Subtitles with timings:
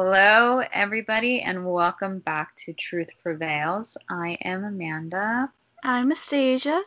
[0.00, 3.98] Hello, everybody, and welcome back to Truth Prevails.
[4.08, 5.50] I am Amanda.
[5.82, 6.80] I'm Astasia.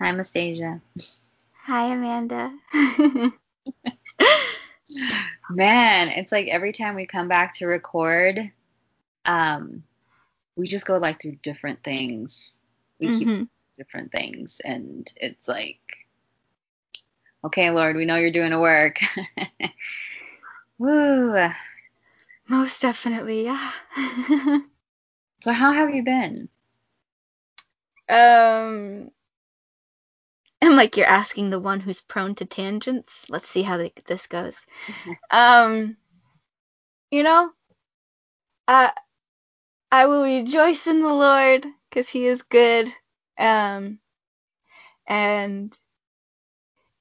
[0.00, 0.80] Hi, Astasia.
[1.66, 2.54] Hi, Amanda.
[5.50, 8.50] Man, it's like every time we come back to record,
[9.26, 9.82] um,
[10.56, 12.58] we just go like through different things.
[12.98, 13.18] We Mhm.
[13.18, 15.98] keep different things, and it's like,
[17.44, 19.00] okay, Lord, we know you're doing a work.
[20.78, 21.50] Woo.
[22.48, 23.72] Most definitely, yeah.
[25.40, 26.48] So, how have you been?
[28.08, 29.10] um,
[30.60, 33.26] and like you're asking the one who's prone to tangents.
[33.28, 34.64] Let's see how th- this goes.
[35.30, 35.96] Um,
[37.10, 37.52] you know,
[38.68, 38.92] I
[39.92, 42.92] I will rejoice in the Lord because He is good.
[43.38, 44.00] Um,
[45.08, 45.76] and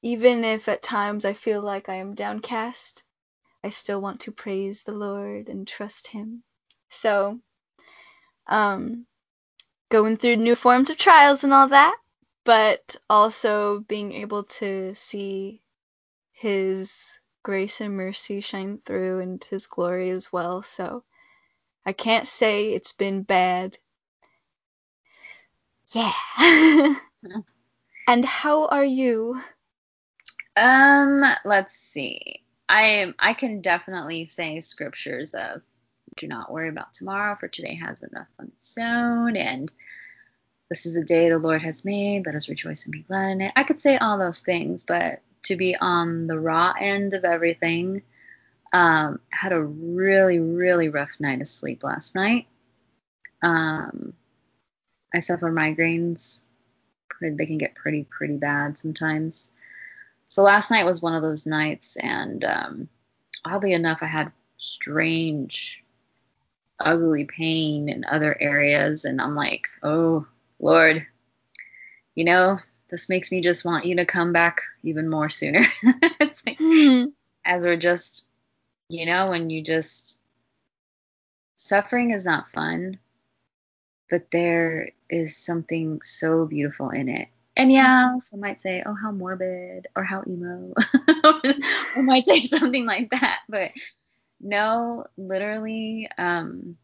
[0.02, 3.04] even if at times I feel like I am downcast,
[3.64, 6.44] I still want to praise the Lord and trust Him.
[6.90, 7.40] So,
[8.48, 9.06] um,
[9.90, 11.98] going through new forms of trials and all that,
[12.46, 15.62] but also being able to see
[16.34, 20.64] His grace and mercy shine through and His glory as well.
[20.64, 21.04] So,
[21.86, 23.78] I can't say it's been bad.
[25.94, 26.14] Yeah.
[28.08, 29.40] and how are you?
[30.58, 32.44] Um, let's see.
[32.70, 35.62] I I can definitely say scriptures of
[36.18, 39.72] do not worry about tomorrow, for today has enough on its own, and
[40.70, 42.26] this is the day the Lord has made.
[42.26, 43.54] Let us rejoice and be glad in it.
[43.56, 48.02] I could say all those things, but to be on the raw end of everything,
[48.74, 52.48] um, had a really, really rough night of sleep last night.
[53.42, 54.14] Um,
[55.14, 56.40] I suffer migraines.
[57.22, 59.50] They can get pretty, pretty bad sometimes.
[60.28, 62.90] So last night was one of those nights, and um,
[63.46, 65.84] oddly enough, I had strange,
[66.80, 70.26] ugly pain in other areas, and I'm like, oh
[70.60, 71.06] Lord,
[72.16, 72.58] you know,
[72.90, 75.62] this makes me just want you to come back even more sooner.
[76.20, 77.06] it's like, Hmm.
[77.46, 78.28] as we're just,
[78.90, 80.20] you know, when you just
[81.58, 83.00] suffering is not fun,
[84.10, 87.28] but there is something so beautiful in it.
[87.58, 90.74] And yeah, some might say, oh, how morbid or how emo.
[91.96, 93.40] or might say something like that.
[93.50, 93.72] But
[94.40, 96.78] no, literally, um,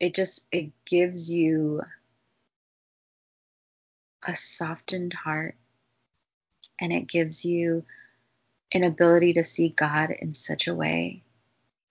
[0.00, 1.82] it just it gives you
[4.26, 5.56] a softened heart
[6.80, 7.84] and it gives you
[8.72, 11.22] an ability to see God in such a way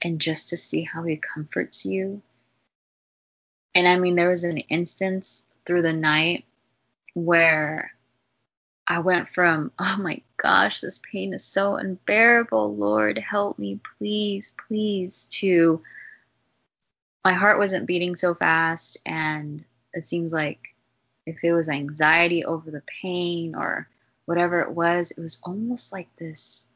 [0.01, 2.23] and just to see how he comforts you.
[3.75, 6.45] And I mean, there was an instance through the night
[7.25, 7.91] where
[8.87, 12.75] I went from, oh my gosh, this pain is so unbearable.
[12.75, 15.81] Lord, help me, please, please, to
[17.23, 18.97] my heart wasn't beating so fast.
[19.05, 19.63] And
[19.93, 20.59] it seems like
[21.25, 23.87] if it was anxiety over the pain or
[24.25, 26.67] whatever it was, it was almost like this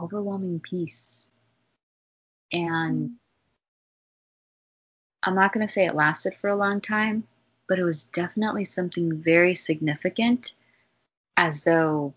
[0.00, 1.28] overwhelming peace.
[2.52, 3.14] And mm-hmm.
[5.22, 7.24] I'm not going to say it lasted for a long time,
[7.68, 10.52] but it was definitely something very significant,
[11.36, 12.14] as though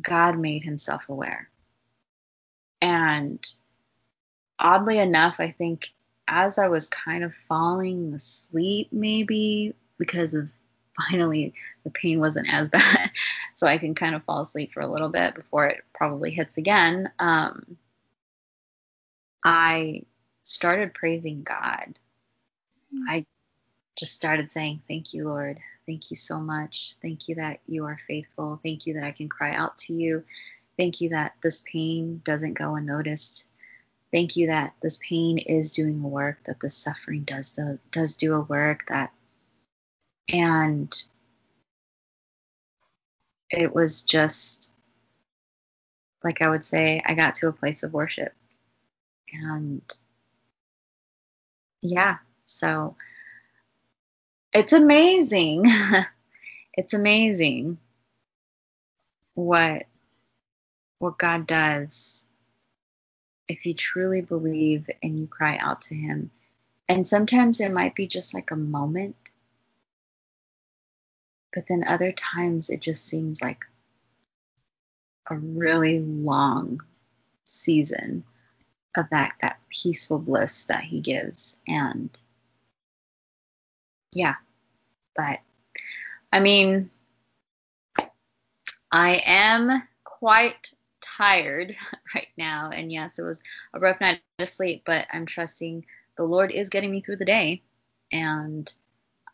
[0.00, 1.48] God made himself aware.
[2.80, 3.44] And
[4.58, 5.90] oddly enough, I think
[6.26, 10.48] as I was kind of falling asleep, maybe because of
[11.10, 11.54] finally
[11.84, 13.10] the pain wasn't as bad,
[13.54, 16.56] so I can kind of fall asleep for a little bit before it probably hits
[16.58, 17.10] again.
[17.18, 17.76] Um,
[19.44, 20.02] I
[20.44, 21.98] started praising God.
[23.08, 23.26] I
[23.98, 25.58] just started saying, Thank you, Lord.
[25.86, 26.94] Thank you so much.
[27.02, 28.60] Thank you that you are faithful.
[28.62, 30.24] Thank you that I can cry out to you.
[30.76, 33.46] Thank you that this pain doesn't go unnoticed.
[34.12, 38.16] Thank you that this pain is doing a work, that this suffering does do, does
[38.16, 39.12] do a work that
[40.30, 41.02] and
[43.50, 44.72] it was just
[46.22, 48.34] like I would say I got to a place of worship.
[49.32, 49.82] And
[51.80, 52.16] yeah,
[52.46, 52.96] so
[54.52, 55.64] it's amazing.
[56.72, 57.78] it's amazing
[59.34, 59.84] what
[60.98, 62.26] what God does
[63.48, 66.30] if you truly believe and you cry out to him.
[66.88, 69.16] And sometimes it might be just like a moment,
[71.52, 73.64] but then other times it just seems like
[75.30, 76.80] a really long
[77.44, 78.24] season
[78.96, 82.18] of that that peaceful bliss that he gives and
[84.12, 84.34] yeah
[85.16, 85.38] but
[86.32, 86.90] i mean
[88.90, 90.72] i am quite
[91.18, 91.76] tired
[92.14, 92.70] right now.
[92.70, 93.42] And yes, it was
[93.74, 95.84] a rough night of sleep, but I'm trusting
[96.16, 97.62] the Lord is getting me through the day.
[98.12, 98.72] And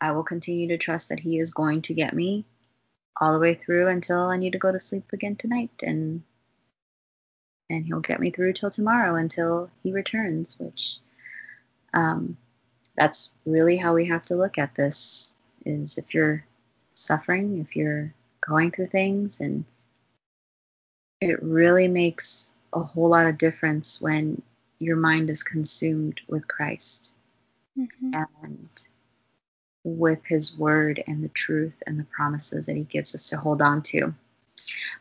[0.01, 2.45] I will continue to trust that He is going to get me
[3.19, 5.71] all the way through until I need to go to sleep again tonight.
[5.81, 6.23] And
[7.69, 10.97] and he'll get me through till tomorrow until he returns, which
[11.95, 12.37] um,
[12.95, 16.45] that's really how we have to look at this is if you're
[16.93, 19.65] suffering, if you're going through things and
[21.21, 24.41] it really makes a whole lot of difference when
[24.79, 27.15] your mind is consumed with Christ
[27.77, 28.13] mm-hmm.
[28.43, 28.69] and
[29.83, 33.61] with his word and the truth and the promises that he gives us to hold
[33.61, 34.13] on to.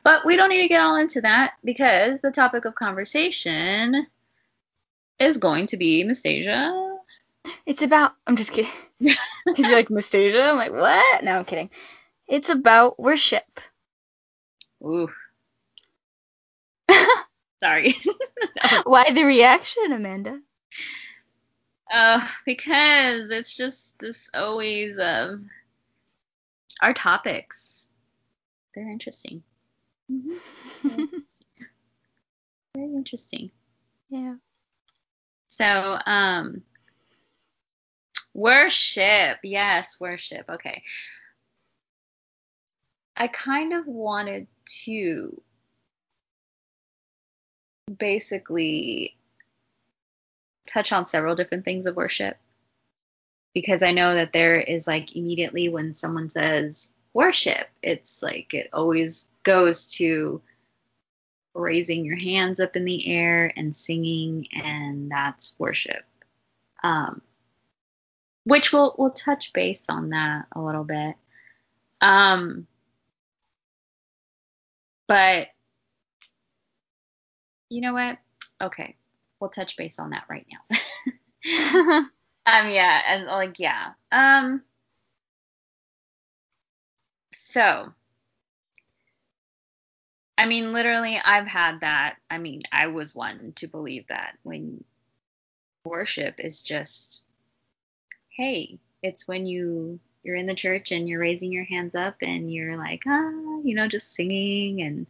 [0.02, 4.06] But we don't need to get all into that because the topic of conversation
[5.18, 6.93] is going to be Mistasia.
[7.66, 8.14] It's about.
[8.26, 8.70] I'm just kidding.
[9.56, 10.44] He's like Mistasia.
[10.44, 11.24] I'm like, what?
[11.24, 11.70] No, I'm kidding.
[12.26, 13.60] It's about worship.
[14.82, 15.08] Ooh.
[17.62, 17.96] Sorry.
[18.84, 20.40] Why the reaction, Amanda?
[21.92, 25.48] Uh, because it's just this always um
[26.82, 27.88] our topics.
[28.74, 29.42] They're interesting.
[30.10, 31.04] Mm-hmm.
[32.76, 33.50] Very interesting.
[34.10, 34.34] Yeah.
[35.46, 36.62] So, um,
[38.34, 39.38] worship.
[39.42, 40.48] Yes, worship.
[40.48, 40.82] Okay.
[43.16, 44.48] I kind of wanted
[44.84, 45.40] to
[47.98, 49.16] basically
[50.66, 52.36] touch on several different things of worship
[53.54, 58.68] because I know that there is like immediately when someone says worship, it's like it
[58.72, 60.42] always goes to
[61.54, 66.02] raising your hands up in the air and singing, and that's worship.
[66.82, 67.22] Um,
[68.44, 71.16] which we'll we'll touch base on that a little bit.
[72.00, 72.66] Um,
[75.08, 75.48] but
[77.70, 78.18] you know what?
[78.62, 78.96] Okay,
[79.40, 80.76] we'll touch base on that right now.
[82.46, 83.92] um, yeah, and like yeah.
[84.12, 84.62] Um,
[87.32, 87.92] so
[90.36, 92.16] I mean, literally, I've had that.
[92.28, 94.82] I mean, I was one to believe that when
[95.84, 97.24] worship is just,
[98.36, 102.52] hey, it's when you you're in the church and you're raising your hands up and
[102.52, 103.30] you're like, ah,
[103.62, 105.06] you know, just singing and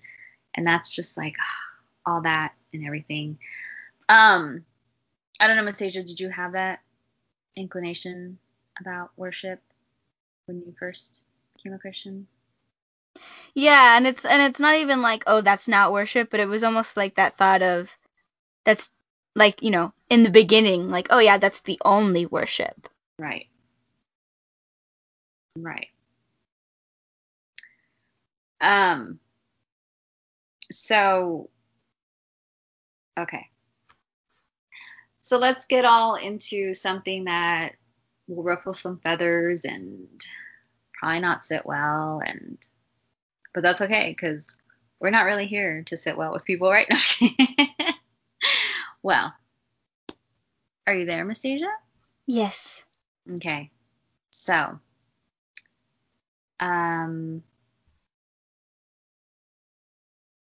[0.54, 3.38] and that's just like ah, all that and everything.
[4.08, 4.64] Um,
[5.40, 6.80] I don't know, Nastasia, did you have that
[7.56, 8.38] inclination
[8.80, 9.60] about worship
[10.46, 11.20] when you first
[11.56, 12.26] became a Christian?
[13.54, 16.64] Yeah, and it's and it's not even like, oh, that's not worship, but it was
[16.64, 17.90] almost like that thought of
[18.64, 18.90] that's
[19.36, 22.88] like, you know, in the beginning, like, oh yeah, that's the only worship.
[23.18, 23.46] Right.
[25.56, 25.88] Right.
[28.60, 29.20] Um
[30.70, 31.50] so
[33.18, 33.48] okay.
[35.20, 37.76] So let's get all into something that
[38.26, 40.08] will ruffle some feathers and
[40.92, 42.58] probably not sit well and
[43.54, 44.44] but that's okay because
[45.00, 47.28] we're not really here to sit well with people right now.
[49.02, 49.34] well,
[50.86, 51.70] are you there, Miss Asia?
[52.26, 52.84] Yes.
[53.32, 53.70] Okay.
[54.30, 54.78] So,
[56.60, 57.42] um,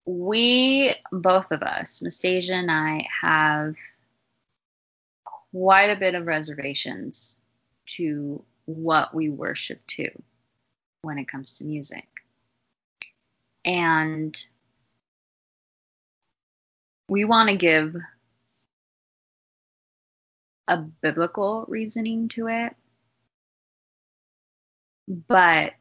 [0.06, 3.76] we, both of us, Mistasia and I, have
[5.52, 7.40] quite a bit of reservations
[7.88, 10.10] to what we worship to
[11.02, 12.08] when it comes to music.
[13.64, 14.40] And
[17.08, 17.96] we want to give
[20.68, 22.76] a biblical reasoning to it.
[25.08, 25.74] But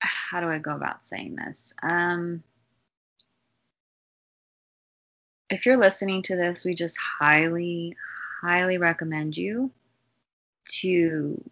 [0.00, 1.72] how do I go about saying this?
[1.82, 2.42] Um,
[5.48, 7.96] if you're listening to this, we just highly,
[8.42, 9.70] highly recommend you
[10.80, 11.42] to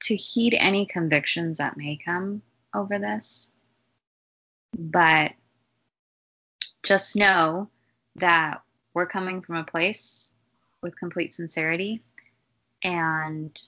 [0.00, 2.40] to heed any convictions that may come
[2.74, 3.50] over this.
[4.76, 5.32] But
[6.88, 7.68] just know
[8.16, 8.62] that
[8.94, 10.32] we're coming from a place
[10.80, 12.02] with complete sincerity
[12.82, 13.60] and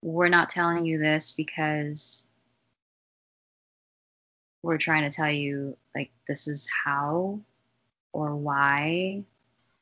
[0.00, 2.26] we're not telling you this because
[4.62, 7.38] we're trying to tell you like this is how
[8.14, 9.22] or why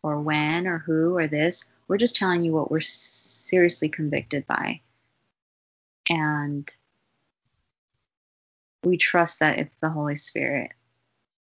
[0.03, 1.71] or when or who or this.
[1.87, 4.81] We're just telling you what we're seriously convicted by.
[6.11, 6.69] And
[8.83, 10.73] we trust that it's the Holy Spirit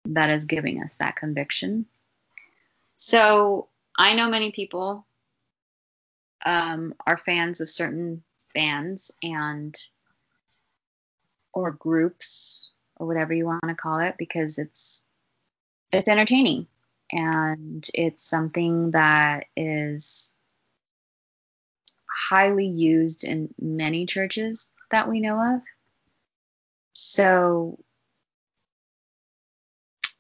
[0.06, 1.86] that is giving us that conviction.
[2.98, 5.06] So I know many people
[6.46, 9.76] um, are fans of certain bands, and
[11.54, 15.04] or groups or whatever you want to call it because it's
[15.92, 16.68] it's entertaining
[17.12, 20.32] and it's something that is
[22.30, 25.62] highly used in many churches that we know of.
[26.94, 27.80] So,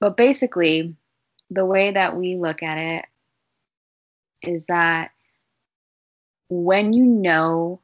[0.03, 0.97] but basically,
[1.49, 3.05] the way that we look at it
[4.41, 5.11] is that
[6.49, 7.79] when you know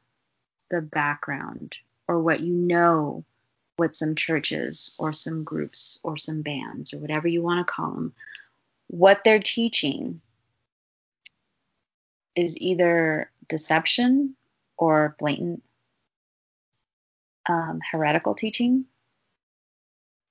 [0.68, 3.24] the background or what you know
[3.76, 7.92] what some churches or some groups or some bands or whatever you want to call
[7.92, 8.12] them,
[8.88, 10.20] what they're teaching
[12.36, 14.36] is either deception
[14.76, 15.62] or blatant
[17.48, 18.84] um, heretical teaching,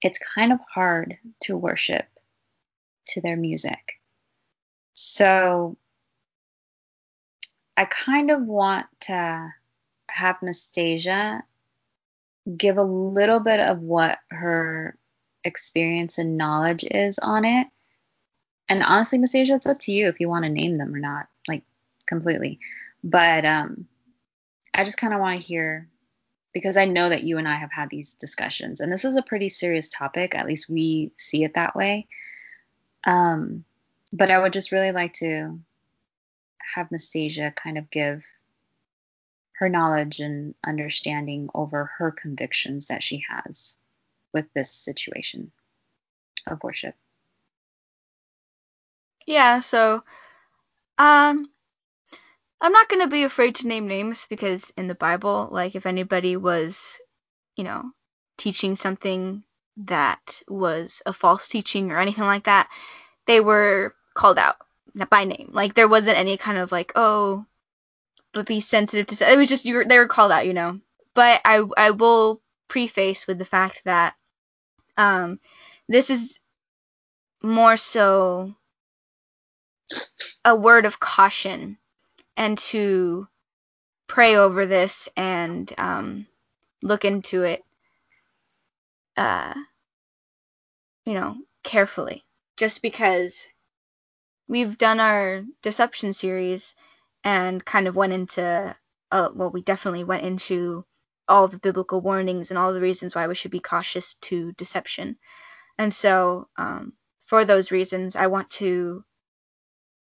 [0.01, 2.06] it's kind of hard to worship
[3.08, 4.00] to their music.
[4.94, 5.77] So
[7.75, 9.53] I kind of want to
[10.10, 11.44] have Nastasia
[12.58, 14.98] give a little bit of what her
[15.44, 17.68] experience and knowledge is on it.
[18.68, 21.27] And honestly, Nastasia, it's up to you if you want to name them or not,
[21.48, 21.63] like
[22.06, 22.60] completely.
[23.03, 23.88] But um,
[24.74, 25.88] I just kind of want to hear
[26.53, 29.22] because I know that you and I have had these discussions, and this is a
[29.22, 30.36] pretty serious topic.
[30.36, 32.08] At least we see it that way.
[33.03, 33.63] Um,
[34.12, 35.60] but I would just really like to
[36.75, 38.24] have Nastasia kind of give
[39.53, 43.77] her knowledge and understanding over her convictions that she has
[44.34, 45.51] with this situation
[46.48, 46.96] of worship.
[49.25, 50.03] Yeah, so
[50.98, 51.50] um
[52.62, 55.86] I'm not going to be afraid to name names because in the Bible, like if
[55.86, 57.00] anybody was,
[57.56, 57.92] you know,
[58.38, 59.44] teaching something
[59.78, 62.68] that was a false teaching or anything like that,
[63.28, 64.58] they were called out
[65.10, 65.50] by name.
[65.54, 67.46] Like there wasn't any kind of like, oh,
[68.34, 69.32] but be sensitive to.
[69.32, 69.86] It was just you.
[69.86, 70.80] They were called out, you know.
[71.13, 74.16] But I I will preface with the fact that
[74.98, 75.39] um
[75.88, 76.39] this is
[77.42, 78.54] more so
[80.46, 81.78] a word of caution
[82.39, 83.27] and to
[84.08, 86.25] pray over this and um,
[86.81, 87.63] look into it,
[89.17, 89.53] uh,
[91.05, 92.24] you know, carefully.
[92.55, 93.46] Just because
[94.48, 96.75] we've done our deception series
[97.25, 98.75] and kind of went into,
[99.12, 100.86] uh, well, we definitely went into
[101.27, 105.17] all the biblical warnings and all the reasons why we should be cautious to deception.
[105.77, 106.93] And so, um,
[107.25, 109.03] for those reasons, I want to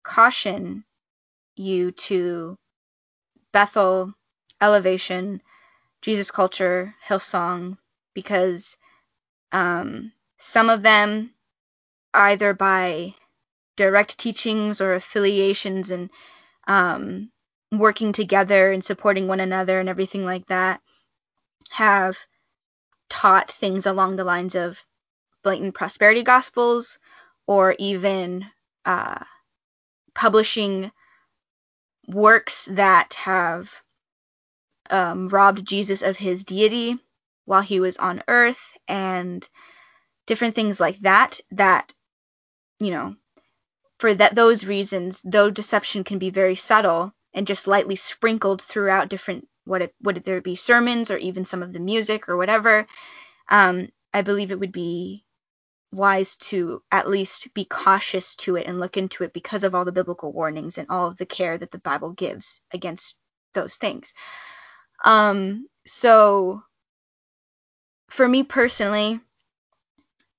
[0.03, 0.85] caution
[1.59, 2.57] you to
[3.51, 4.13] Bethel,
[4.61, 5.41] Elevation,
[6.01, 7.77] Jesus Culture, Hillsong,
[8.13, 8.77] because
[9.51, 11.31] um, some of them,
[12.13, 13.13] either by
[13.75, 16.09] direct teachings or affiliations and
[16.67, 17.31] um,
[17.71, 20.81] working together and supporting one another and everything like that,
[21.71, 22.17] have
[23.09, 24.81] taught things along the lines of
[25.43, 26.99] blatant prosperity gospels
[27.47, 28.45] or even
[28.85, 29.23] uh,
[30.13, 30.91] publishing
[32.09, 33.71] works that have
[34.89, 36.97] um, robbed Jesus of his deity
[37.45, 39.47] while he was on earth and
[40.25, 41.93] different things like that that
[42.79, 43.15] you know
[43.99, 49.09] for that those reasons though deception can be very subtle and just lightly sprinkled throughout
[49.09, 52.87] different what it would there be sermons or even some of the music or whatever
[53.49, 55.25] um, i believe it would be
[55.91, 59.85] wise to at least be cautious to it and look into it because of all
[59.85, 63.17] the biblical warnings and all of the care that the Bible gives against
[63.53, 64.13] those things.
[65.03, 66.61] Um, so
[68.09, 69.19] for me personally,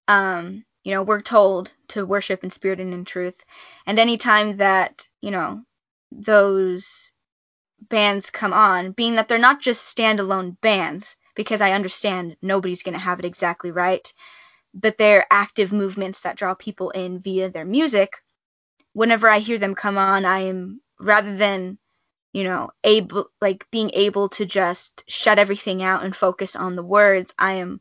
[0.07, 3.45] um, you know, we're told to worship in spirit and in truth.
[3.87, 5.63] And anytime that, you know,
[6.13, 7.13] those
[7.81, 12.95] bands come on, being that they're not just standalone bands, because I understand nobody's going
[12.95, 14.13] to have it exactly right
[14.75, 18.15] but they're active movements that draw people in via their music.
[18.93, 21.79] Whenever I hear them come on, I am rather than
[22.33, 26.83] you know able like being able to just shut everything out and focus on the
[26.83, 27.81] words, I am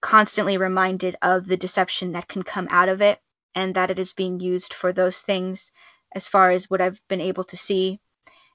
[0.00, 3.20] constantly reminded of the deception that can come out of it
[3.54, 5.70] and that it is being used for those things
[6.12, 8.00] as far as what I've been able to see.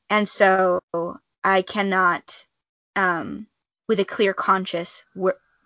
[0.10, 0.80] And so
[1.44, 2.46] I cannot
[2.96, 3.48] um,
[3.88, 5.04] with a clear conscious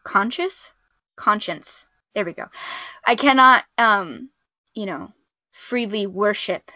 [0.04, 0.72] conscious
[1.16, 2.46] conscience there we go.
[3.06, 4.30] I cannot, um,
[4.74, 5.12] you know,
[5.52, 6.72] freely worship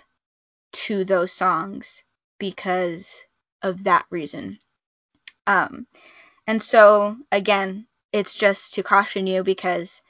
[0.72, 2.04] to those songs
[2.40, 3.24] because
[3.62, 4.60] of that reason.
[5.46, 5.88] Um,
[6.46, 10.02] and so again, it's just to caution you because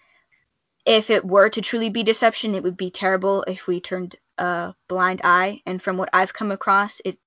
[0.86, 4.74] if it were to truly be deception, it would be terrible if we turned a
[4.88, 5.62] blind eye.
[5.66, 7.18] And from what I've come across, it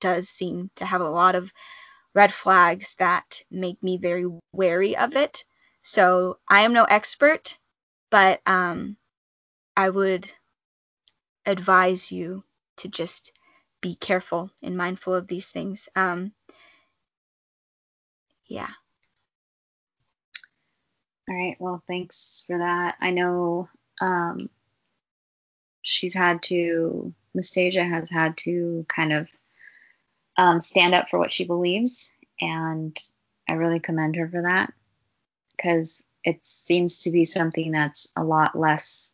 [0.00, 1.52] does seem to have a lot of
[2.14, 5.44] red flags that make me very wary of it.
[5.82, 7.58] So I am no expert,
[8.10, 8.96] but um,
[9.76, 10.30] I would
[11.46, 12.44] advise you
[12.78, 13.32] to just
[13.80, 15.88] be careful and mindful of these things.
[15.96, 16.32] Um,
[18.46, 18.68] yeah.
[21.28, 21.56] All right.
[21.58, 22.96] Well, thanks for that.
[23.00, 23.68] I know
[24.00, 24.50] um,
[25.82, 29.28] she's had to, Nastasia has had to kind of
[30.36, 32.98] um, stand up for what she believes, and
[33.48, 34.72] I really commend her for that
[35.60, 39.12] because it seems to be something that's a lot less,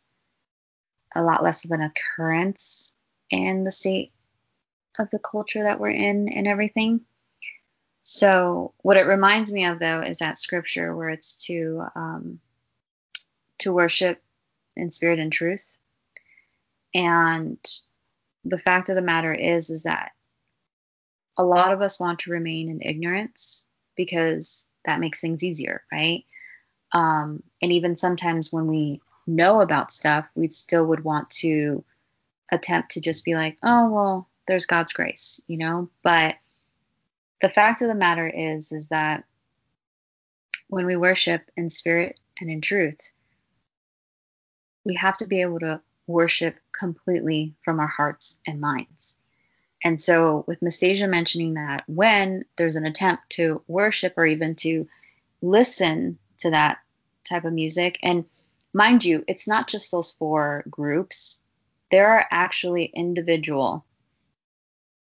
[1.15, 2.93] a lot less of an occurrence
[3.29, 4.11] in the state
[4.99, 7.01] of the culture that we're in and everything.
[8.03, 12.39] So what it reminds me of though is that scripture where it's to um,
[13.59, 14.21] to worship
[14.75, 15.77] in spirit and truth.
[16.93, 17.57] And
[18.45, 20.11] the fact of the matter is is that
[21.37, 26.23] a lot of us want to remain in ignorance because that makes things easier, right?
[26.91, 31.83] Um, and even sometimes when we know about stuff, we still would want to
[32.51, 35.89] attempt to just be like, oh well, there's God's grace, you know.
[36.03, 36.35] But
[37.41, 39.23] the fact of the matter is, is that
[40.69, 43.11] when we worship in spirit and in truth,
[44.85, 49.17] we have to be able to worship completely from our hearts and minds.
[49.83, 54.87] And so, with Nastasia mentioning that when there's an attempt to worship or even to
[55.41, 56.79] listen to that
[57.23, 58.25] type of music, and
[58.73, 61.39] mind you, it's not just those four groups,
[61.91, 63.85] there are actually individual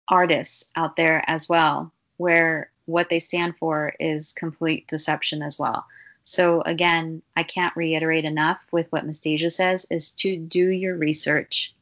[0.08, 5.86] artists out there as well, where what they stand for is complete deception as well.
[6.24, 11.74] So again, I can't reiterate enough with what Nastasia says is to do your research.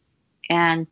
[0.48, 0.86] And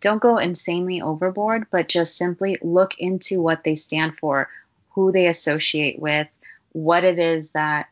[0.00, 4.48] don't go insanely overboard, but just simply look into what they stand for,
[4.90, 6.28] who they associate with,
[6.72, 7.86] what it is that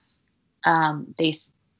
[0.64, 1.35] um, they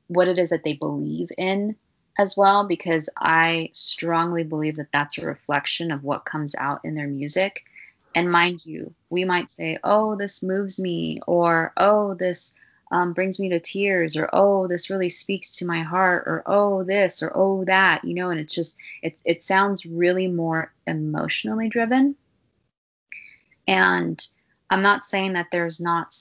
[0.07, 1.77] what it is that they believe in
[2.19, 6.95] as well because I strongly believe that that's a reflection of what comes out in
[6.95, 7.63] their music.
[8.15, 12.55] And mind you, we might say, oh, this moves me, or oh, this
[12.91, 16.83] um, brings me to tears, or oh, this really speaks to my heart, or oh,
[16.83, 21.69] this, or oh, that, you know, and it's just, it, it sounds really more emotionally
[21.69, 22.17] driven.
[23.69, 24.27] And
[24.69, 26.17] I'm not saying that there's not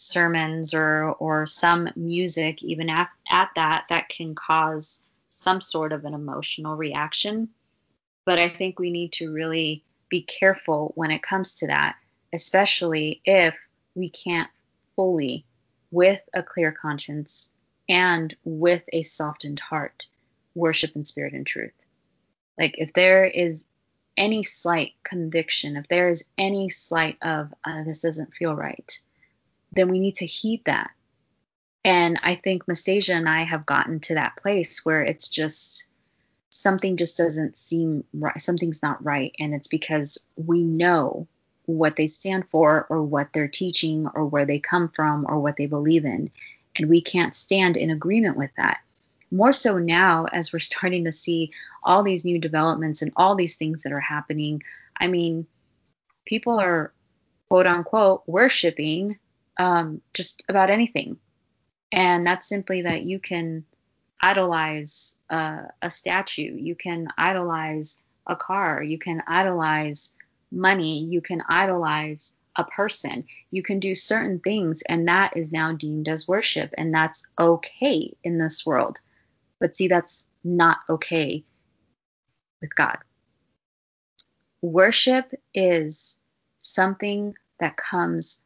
[0.00, 6.04] sermons or or some music even at, at that that can cause some sort of
[6.04, 7.48] an emotional reaction.
[8.24, 11.96] But I think we need to really be careful when it comes to that,
[12.32, 13.54] especially if
[13.94, 14.50] we can't
[14.96, 15.44] fully,
[15.90, 17.52] with a clear conscience
[17.88, 20.06] and with a softened heart,
[20.54, 21.74] worship in spirit and truth.
[22.58, 23.66] Like if there is
[24.16, 29.00] any slight conviction, if there is any slight of uh, this doesn't feel right,
[29.72, 30.90] then we need to heed that
[31.84, 35.86] and I think Nastasia and I have gotten to that place where it's just
[36.50, 38.40] something just doesn't seem right.
[38.40, 39.34] Something's not right.
[39.38, 41.26] And it's because we know
[41.64, 45.56] what they stand for or what they're teaching or where they come from or what
[45.56, 46.30] they believe in.
[46.76, 48.80] And we can't stand in agreement with that.
[49.30, 51.52] More so now, as we're starting to see
[51.82, 54.62] all these new developments and all these things that are happening.
[54.98, 55.46] I mean,
[56.26, 56.92] people are
[57.48, 59.18] quote unquote worshiping
[59.60, 61.18] um, just about anything
[61.92, 63.64] and that's simply that you can
[64.20, 70.14] idolize uh, a statue, you can idolize a car, you can idolize
[70.52, 73.24] money, you can idolize a person.
[73.50, 78.12] You can do certain things, and that is now deemed as worship, and that's okay
[78.24, 79.00] in this world.
[79.60, 81.44] But see, that's not okay
[82.60, 82.98] with God.
[84.62, 86.18] Worship is
[86.58, 88.42] something that comes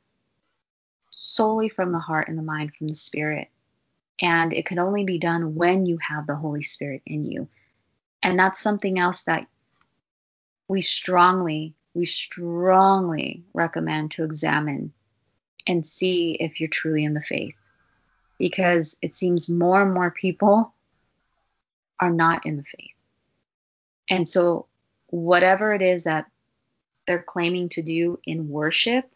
[1.25, 3.49] solely from the heart and the mind, from the spirit.
[4.21, 7.49] And it can only be done when you have the Holy Spirit in you.
[8.23, 9.47] And that's something else that
[10.69, 14.93] we strongly, we strongly recommend to examine
[15.67, 17.57] and see if you're truly in the faith.
[18.39, 20.75] Because it seems more and more people
[22.01, 22.91] are not in the faith.
[24.11, 24.67] And so,
[25.07, 26.27] whatever it is that
[27.07, 29.09] they're claiming to do in worship,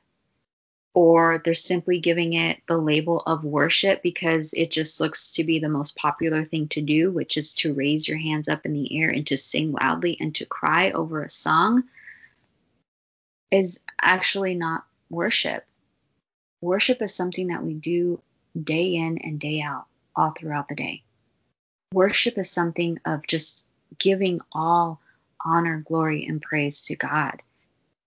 [0.99, 5.61] or they're simply giving it the label of worship because it just looks to be
[5.61, 9.01] the most popular thing to do, which is to raise your hands up in the
[9.01, 11.85] air and to sing loudly and to cry over a song,
[13.53, 15.65] is actually not worship.
[16.61, 18.21] Worship is something that we do
[18.61, 19.85] day in and day out,
[20.17, 21.05] all throughout the day.
[21.93, 23.65] Worship is something of just
[24.01, 25.01] giving all
[25.45, 27.41] honor, glory, and praise to God.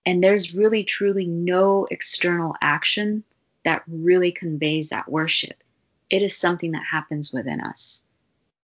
[0.06, 3.24] And there's really, truly no external action
[3.64, 5.64] that really conveys that worship.
[6.10, 8.04] It is something that happens within us.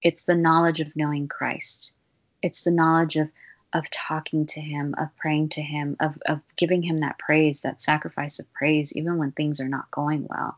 [0.02, 1.96] It's the knowledge of knowing Christ.
[2.42, 3.30] It's the knowledge of
[3.74, 7.82] of talking to him, of praying to him, of, of giving him that praise, that
[7.82, 10.58] sacrifice of praise, even when things are not going well.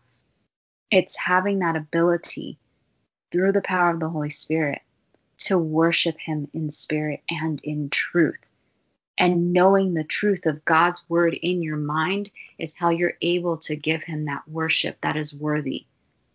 [0.91, 2.59] It's having that ability
[3.31, 4.81] through the power of the Holy Spirit
[5.39, 8.39] to worship him in spirit and in truth.
[9.19, 13.75] And knowing the truth of God's word in your mind is how you're able to
[13.75, 15.85] give him that worship that is worthy,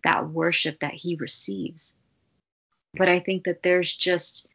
[0.04, 1.96] that worship that he receives.
[2.92, 4.48] But I think that there's just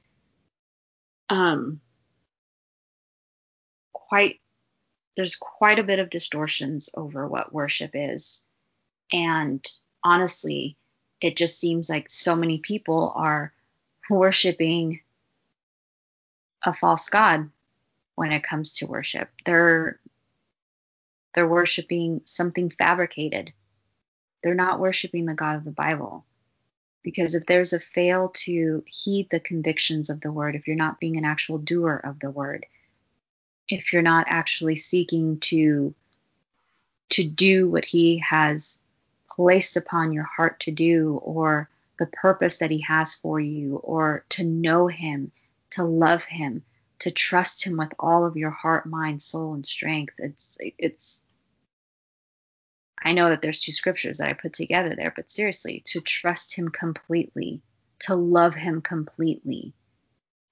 [1.27, 1.81] um,
[3.91, 4.39] quite
[5.17, 8.45] there's quite a bit of distortions over what worship is.
[9.11, 9.65] And
[10.03, 10.77] honestly,
[11.19, 13.51] it just seems like so many people are
[14.09, 15.01] worshiping
[16.63, 17.49] a false god
[18.19, 19.29] when it comes to worship.
[19.45, 19.97] They're
[21.33, 23.53] they're worshiping something fabricated.
[24.43, 26.25] They're not worshiping the God of the Bible.
[27.01, 30.99] Because if there's a fail to heed the convictions of the word, if you're not
[30.99, 32.65] being an actual doer of the word,
[33.69, 35.95] if you're not actually seeking to
[37.11, 38.81] to do what he has
[39.31, 44.25] placed upon your heart to do or the purpose that he has for you or
[44.27, 45.31] to know him
[45.69, 46.65] to love him
[46.99, 51.23] to trust him with all of your heart mind soul and strength it's it's
[53.03, 56.55] i know that there's two scriptures that i put together there but seriously to trust
[56.55, 57.61] him completely
[57.99, 59.73] to love him completely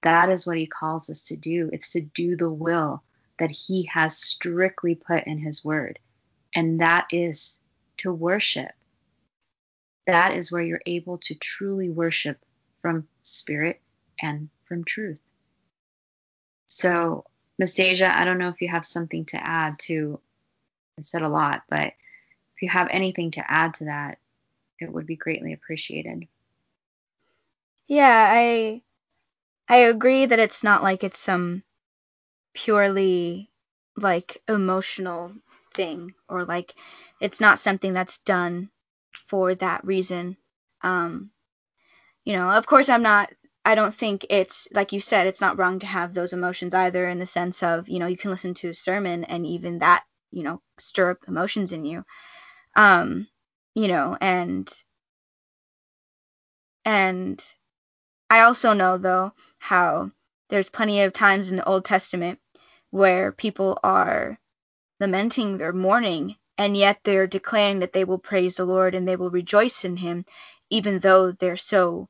[0.02, 3.02] that is what he calls us to do it's to do the will
[3.38, 5.98] that he has strictly put in his word.
[6.54, 7.60] And that is
[7.98, 8.72] to worship.
[10.06, 12.38] That is where you're able to truly worship
[12.82, 13.80] from spirit
[14.20, 15.20] and from truth.
[16.68, 17.24] So,
[17.58, 20.20] Nastasia, I don't know if you have something to add to,
[20.98, 21.88] I said a lot, but
[22.56, 24.18] if you have anything to add to that,
[24.80, 26.28] it would be greatly appreciated.
[27.88, 28.82] Yeah, I
[29.68, 31.64] I agree that it's not like it's some
[32.54, 33.50] purely
[33.96, 35.34] like emotional
[35.74, 36.74] thing or like
[37.20, 38.70] it's not something that's done
[39.26, 40.36] for that reason.
[40.82, 41.30] Um,
[42.24, 43.30] you know, of course, I'm not.
[43.68, 45.26] I don't think it's like you said.
[45.26, 48.16] It's not wrong to have those emotions either, in the sense of you know you
[48.16, 52.02] can listen to a sermon and even that you know stir up emotions in you.
[52.76, 53.28] Um,
[53.74, 54.72] you know, and
[56.86, 57.44] and
[58.30, 60.12] I also know though how
[60.48, 62.38] there's plenty of times in the Old Testament
[62.88, 64.38] where people are
[64.98, 69.16] lamenting their mourning, and yet they're declaring that they will praise the Lord and they
[69.16, 70.24] will rejoice in Him,
[70.70, 72.08] even though they're so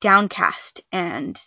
[0.00, 0.82] downcast.
[0.92, 1.38] And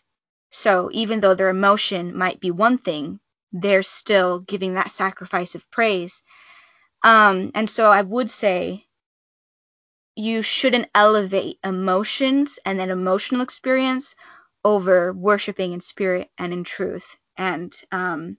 [0.52, 3.20] so, even though their emotion might be one thing,
[3.52, 6.22] they're still giving that sacrifice of praise.
[7.04, 8.86] Um, and so, I would say
[10.16, 14.16] you shouldn't elevate emotions and an emotional experience
[14.64, 17.16] over worshiping in spirit and in truth.
[17.38, 18.38] And um,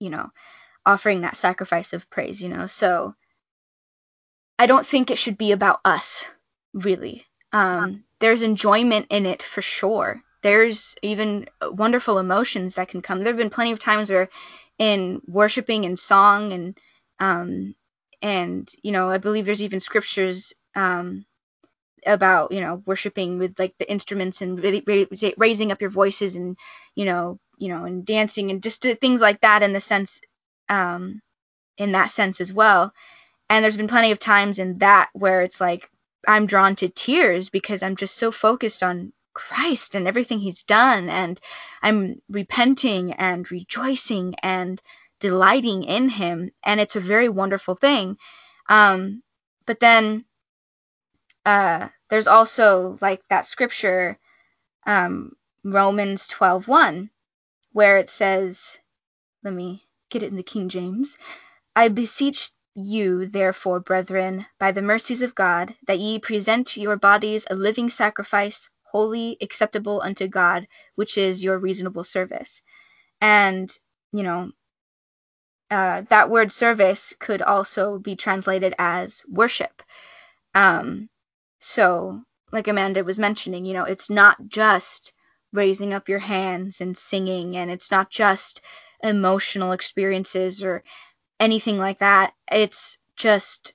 [0.00, 0.30] you know,
[0.84, 2.66] offering that sacrifice of praise, you know.
[2.66, 3.14] So
[4.58, 6.26] I don't think it should be about us,
[6.74, 7.24] really.
[7.52, 10.22] Um, there's enjoyment in it for sure.
[10.42, 13.20] There's even wonderful emotions that can come.
[13.20, 14.28] There have been plenty of times where,
[14.78, 16.78] in worshiping and song and
[17.20, 17.74] um,
[18.22, 21.24] and you know, I believe there's even scriptures um,
[22.06, 24.84] about you know worshiping with like the instruments and really
[25.38, 26.56] raising up your voices and
[26.94, 30.20] you know you know, and dancing and just things like that in the sense,
[30.68, 31.20] um,
[31.78, 32.92] in that sense as well.
[33.50, 35.90] And there's been plenty of times in that where it's like
[36.26, 41.08] I'm drawn to tears because I'm just so focused on Christ and everything He's done,
[41.08, 41.40] and
[41.82, 44.80] I'm repenting and rejoicing and
[45.20, 48.18] delighting in Him, and it's a very wonderful thing.
[48.68, 49.22] Um,
[49.66, 50.24] but then
[51.44, 54.18] uh, there's also like that scripture,
[54.86, 55.32] um,
[55.64, 57.10] Romans 12:1,
[57.72, 58.78] where it says,
[59.42, 61.16] let me get it in the King James.
[61.74, 67.46] I beseech you, therefore, brethren, by the mercies of God, that ye present your bodies
[67.50, 72.62] a living sacrifice, holy, acceptable unto God, which is your reasonable service.
[73.20, 73.72] And,
[74.12, 74.52] you know,
[75.70, 79.82] uh, that word service could also be translated as worship.
[80.54, 81.08] Um,
[81.60, 85.14] so, like Amanda was mentioning, you know, it's not just
[85.52, 88.60] raising up your hands and singing and it's not just
[89.02, 90.82] emotional experiences or
[91.42, 93.74] anything like that it's just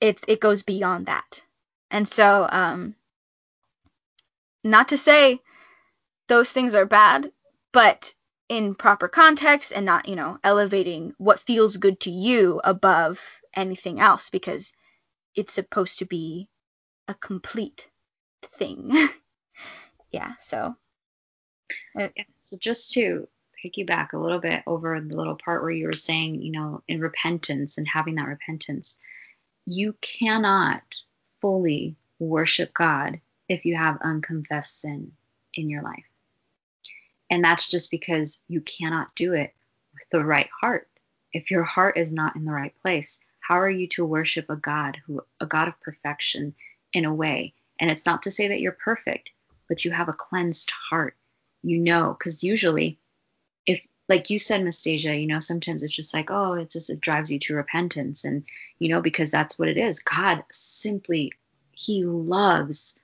[0.00, 1.42] it it goes beyond that
[1.90, 2.94] and so um
[4.64, 5.40] not to say
[6.28, 7.32] those things are bad
[7.72, 8.14] but
[8.52, 13.18] in proper context and not, you know, elevating what feels good to you above
[13.54, 14.74] anything else because
[15.34, 16.50] it's supposed to be
[17.08, 17.88] a complete
[18.58, 18.92] thing.
[20.10, 20.76] yeah, so.
[22.40, 23.26] so just to
[23.62, 27.00] piggyback a little bit over the little part where you were saying, you know, in
[27.00, 28.98] repentance and having that repentance,
[29.64, 30.82] you cannot
[31.40, 35.12] fully worship God if you have unconfessed sin
[35.54, 36.04] in your life.
[37.30, 39.54] And that's just because you cannot do it
[39.94, 40.88] with the right heart.
[41.32, 44.56] If your heart is not in the right place, how are you to worship a
[44.56, 46.54] God who a God of perfection
[46.92, 47.54] in a way?
[47.80, 49.30] And it's not to say that you're perfect,
[49.68, 51.16] but you have a cleansed heart.
[51.62, 52.98] You know, because usually
[54.12, 57.32] like you said, Nastasia, you know, sometimes it's just like, oh, it just it drives
[57.32, 58.24] you to repentance.
[58.24, 58.44] And,
[58.78, 60.00] you know, because that's what it is.
[60.00, 61.32] God simply,
[61.72, 62.98] He loves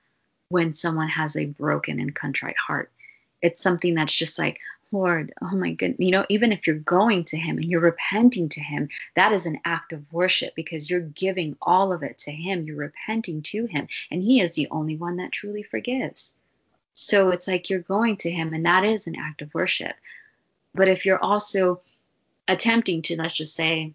[0.49, 2.91] when someone has a broken and contrite heart
[3.41, 4.59] it's something that's just like,
[4.91, 8.49] Lord, oh my goodness, you know, even if you're going to Him and you're repenting
[8.49, 12.31] to Him, that is an act of worship because you're giving all of it to
[12.31, 12.65] Him.
[12.65, 16.35] You're repenting to Him, and He is the only one that truly forgives.
[16.93, 19.95] So it's like you're going to Him, and that is an act of worship.
[20.73, 21.81] But if you're also
[22.47, 23.93] attempting to, let's just say,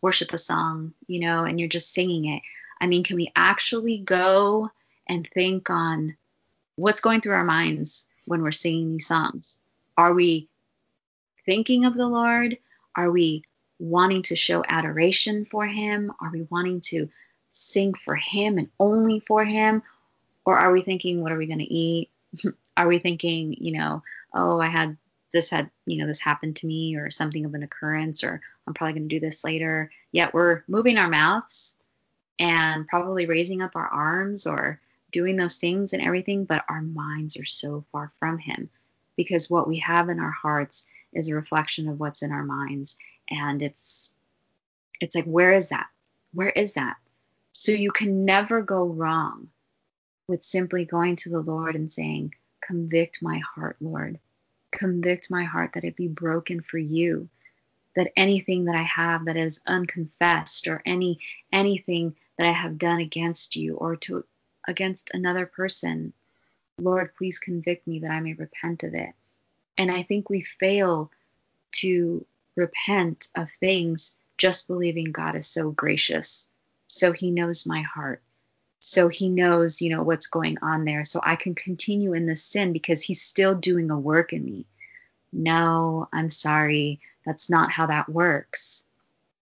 [0.00, 2.42] worship a song, you know, and you're just singing it,
[2.80, 4.70] I mean, can we actually go
[5.08, 6.16] and think on
[6.76, 9.58] what's going through our minds when we're singing these songs?
[9.96, 10.48] Are we
[11.44, 12.58] thinking of the Lord?
[12.94, 13.42] Are we
[13.78, 16.12] wanting to show adoration for Him?
[16.20, 17.08] Are we wanting to
[17.50, 19.82] sing for Him and only for Him?
[20.44, 22.10] Or are we thinking, what are we going to eat?
[22.76, 24.02] are we thinking, you know,
[24.34, 24.96] oh, I had
[25.32, 28.74] this had, you know, this happened to me or something of an occurrence or I'm
[28.74, 29.90] probably going to do this later.
[30.12, 31.76] Yet we're moving our mouths
[32.38, 37.38] and probably raising up our arms or doing those things and everything, but our minds
[37.38, 38.68] are so far from Him
[39.16, 42.98] because what we have in our hearts is a reflection of what's in our minds.
[43.30, 44.12] And it's,
[45.00, 45.86] it's like, where is that?
[46.32, 46.96] Where is that?
[47.52, 49.48] So you can never go wrong
[50.28, 54.18] with simply going to the Lord and saying, Convict my heart, Lord.
[54.70, 57.28] Convict my heart that it be broken for you.
[57.96, 61.18] That anything that I have that is unconfessed or any
[61.52, 64.24] anything that I have done against you or to
[64.66, 66.12] against another person,
[66.78, 69.10] Lord, please convict me that I may repent of it.
[69.76, 71.10] And I think we fail
[71.72, 72.24] to
[72.56, 76.48] repent of things just believing God is so gracious.
[76.86, 78.22] So he knows my heart.
[78.80, 81.04] So he knows, you know, what's going on there.
[81.04, 84.66] So I can continue in this sin because he's still doing a work in me.
[85.32, 87.00] No, I'm sorry.
[87.26, 88.84] That's not how that works.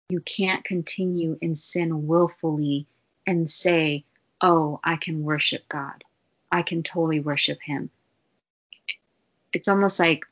[0.09, 2.87] You can't continue in sin willfully
[3.27, 4.05] and say,
[4.41, 6.05] oh, I can worship God.
[6.53, 7.91] I can totally worship him.
[9.53, 10.25] It's almost like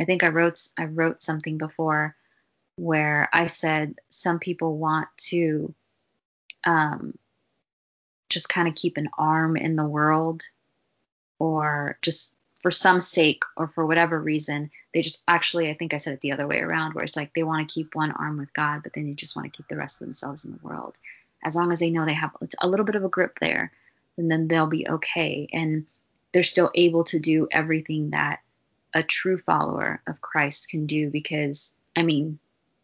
[0.00, 2.16] I think I wrote I wrote something before
[2.76, 5.74] where I said some people want to
[6.64, 7.16] um,
[8.34, 10.42] just kind of keep an arm in the world
[11.38, 15.98] or just for some sake or for whatever reason they just actually i think i
[15.98, 18.38] said it the other way around where it's like they want to keep one arm
[18.38, 20.58] with god but then they just want to keep the rest of themselves in the
[20.62, 20.98] world
[21.44, 23.70] as long as they know they have a little bit of a grip there,
[24.16, 25.46] and then they'll be okay.
[25.52, 25.86] And
[26.32, 28.40] they're still able to do everything that
[28.94, 32.38] a true follower of Christ can do because, I mean,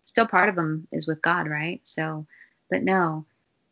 [0.04, 1.80] still part of them is with God, right?
[1.84, 2.26] So,
[2.68, 3.24] but no,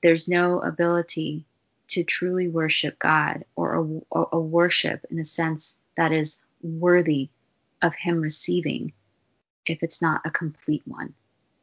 [0.02, 1.44] there's no ability
[1.88, 7.30] to truly worship God or a, a worship in a sense that is worthy
[7.82, 8.92] of Him receiving
[9.66, 11.14] if it's not a complete one.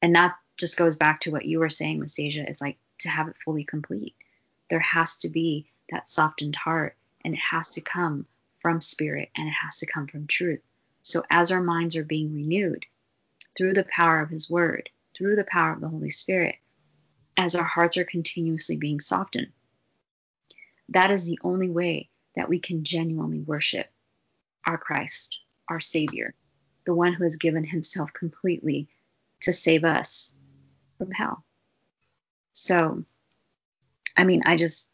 [0.02, 2.46] And that just goes back to what you were saying, Nastasia.
[2.48, 4.16] It's like to have it fully complete.
[4.70, 8.26] There has to be that softened heart, and it has to come
[8.60, 10.62] from spirit and it has to come from truth.
[11.04, 12.86] So, as our minds are being renewed
[13.56, 16.56] through the power of His Word, through the power of the Holy Spirit,
[17.38, 19.52] as our hearts are continuously being softened,
[20.90, 23.88] that is the only way that we can genuinely worship
[24.66, 25.38] our Christ,
[25.70, 26.34] our Savior,
[26.86, 28.88] the one who has given Himself completely
[29.42, 30.34] to save us
[30.98, 31.44] from hell.
[32.54, 33.04] So,
[34.16, 34.90] I mean, I just,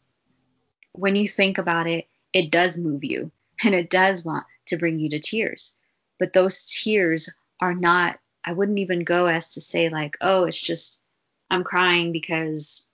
[0.92, 3.30] when you think about it, it does move you
[3.64, 5.76] and it does want to bring you to tears.
[6.18, 7.28] But those tears
[7.60, 11.00] are not, I wouldn't even go as to say, like, oh, it's just,
[11.50, 12.88] I'm crying because,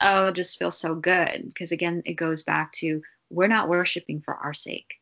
[0.00, 1.42] oh, it just feels so good.
[1.44, 4.94] Because again, it goes back to we're not worshiping for our sake,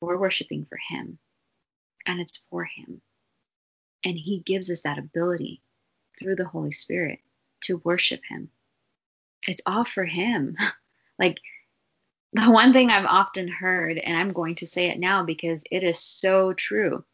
[0.00, 1.18] we're worshiping for Him.
[2.06, 3.00] And it's for Him.
[4.04, 5.62] And He gives us that ability
[6.18, 7.20] through the Holy Spirit
[7.64, 8.50] to worship him.
[9.46, 10.56] It's all for him.
[11.18, 11.40] like
[12.32, 15.82] the one thing I've often heard, and I'm going to say it now because it
[15.82, 17.04] is so true.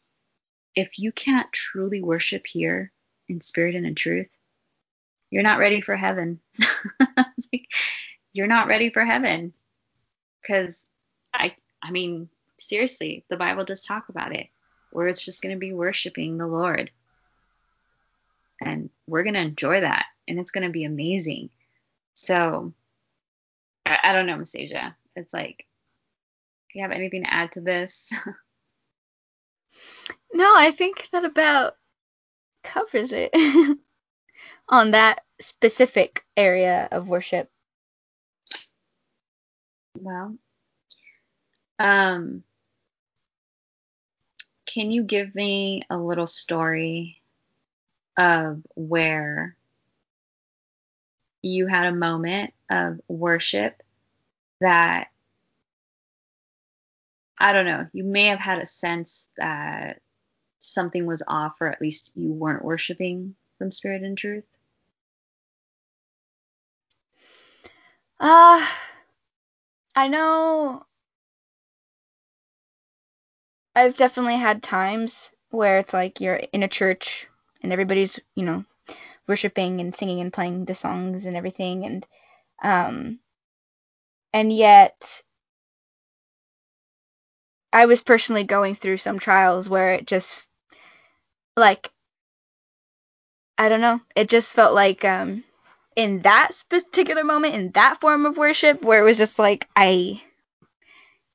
[0.75, 2.93] If you can't truly worship here
[3.29, 4.29] in spirit and in truth,
[5.31, 6.41] you're not ready for heaven.
[7.17, 7.69] like,
[8.33, 9.53] you're not ready for heaven.
[10.43, 10.85] Because
[11.33, 14.49] I I mean, seriously, the Bible does talk about it,
[14.91, 16.91] where it's just going to be worshiping the Lord.
[18.61, 21.51] And we're going to enjoy that, and it's going to be amazing.
[22.15, 22.75] So,
[23.87, 24.97] I, I don't know, Nastasia.
[25.17, 25.67] It's like,
[26.73, 28.13] do you have anything to add to this?
[30.33, 31.75] no, I think that about
[32.63, 33.35] covers it
[34.71, 37.51] on that specific area of worship.
[39.99, 40.37] Well,
[41.79, 42.45] um,
[44.67, 47.21] can you give me a little story
[48.17, 49.57] of where
[51.43, 53.83] you had a moment of worship
[54.61, 55.09] that
[57.39, 60.03] I don't know, you may have had a sense that
[60.59, 64.45] something was off, or at least you weren't worshiping from spirit and truth?
[68.21, 68.65] Uh,
[69.95, 70.85] I know
[73.75, 77.27] I've definitely had times where it's like you're in a church
[77.63, 78.65] and everybody's, you know,
[79.29, 82.07] worshiping and singing and playing the songs and everything and
[82.63, 83.21] um
[84.33, 85.23] and yet
[87.73, 90.47] I was personally going through some trials where it just
[91.57, 91.91] like
[93.59, 95.45] I don't know, it just felt like um
[95.97, 100.23] in that particular moment in that form of worship where it was just like I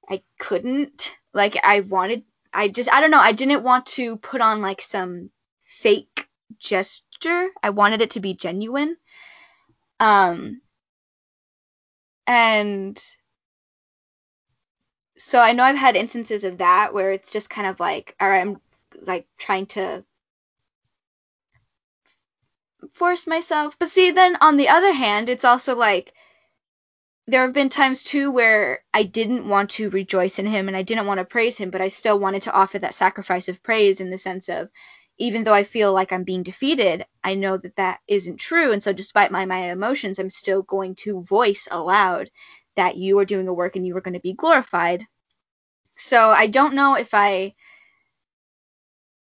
[0.10, 4.42] I couldn't like I wanted I just I don't know, I didn't want to put
[4.42, 5.30] on like some
[5.66, 7.50] fake gesture.
[7.62, 8.96] I wanted it to be genuine.
[10.00, 10.62] Um
[12.28, 13.04] and
[15.18, 18.30] so I know I've had instances of that where it's just kind of like, all
[18.30, 18.58] right, I'm
[19.02, 20.04] like trying to
[22.94, 23.78] force myself.
[23.80, 26.14] But see, then on the other hand, it's also like
[27.28, 30.84] there have been times too where I didn't want to rejoice in him and I
[30.84, 34.00] didn't want to praise him, but I still wanted to offer that sacrifice of praise
[34.00, 34.70] in the sense of
[35.18, 38.72] even though I feel like I'm being defeated, I know that that isn't true.
[38.74, 42.30] And so, despite my, my emotions, I'm still going to voice aloud
[42.76, 45.06] that you are doing a work and you are going to be glorified.
[45.98, 47.56] So I don't know if I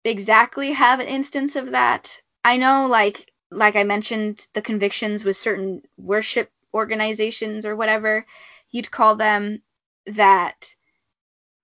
[0.04, 2.21] exactly have an instance of that.
[2.43, 8.26] I know like like I mentioned the convictions with certain worship organizations or whatever
[8.72, 9.62] you'd call them
[10.08, 10.76] that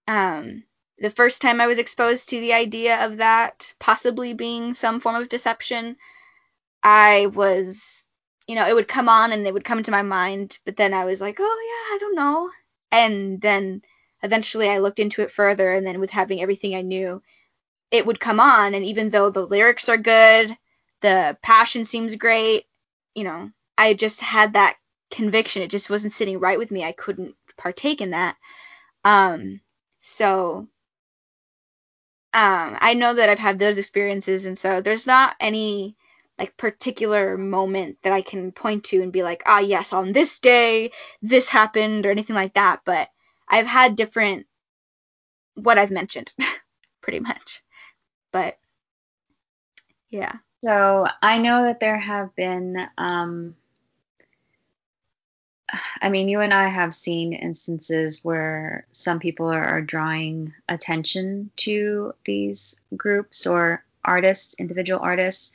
[0.07, 0.63] um
[0.99, 5.15] the first time I was exposed to the idea of that possibly being some form
[5.15, 5.95] of deception,
[6.83, 8.03] I was
[8.47, 10.93] you know, it would come on and it would come to my mind, but then
[10.93, 12.51] I was like, "Oh yeah, I don't know."
[12.91, 13.81] And then
[14.23, 17.21] eventually I looked into it further and then with having everything I knew,
[17.91, 20.57] it would come on and even though the lyrics are good,
[21.01, 22.65] the passion seems great,
[23.15, 24.77] you know, I just had that
[25.11, 25.61] conviction.
[25.61, 26.83] It just wasn't sitting right with me.
[26.83, 28.37] I couldn't partake in that.
[29.03, 29.61] Um
[30.01, 30.67] so
[32.33, 35.95] um I know that I've had those experiences and so there's not any
[36.37, 40.39] like particular moment that I can point to and be like, ah yes, on this
[40.39, 43.09] day this happened or anything like that, but
[43.47, 44.45] I've had different
[45.55, 46.33] what I've mentioned,
[47.01, 47.63] pretty much.
[48.31, 48.57] But
[50.09, 50.37] yeah.
[50.63, 53.55] So I know that there have been, um,
[56.01, 61.51] I mean, you and I have seen instances where some people are, are drawing attention
[61.57, 65.53] to these groups or artists, individual artists,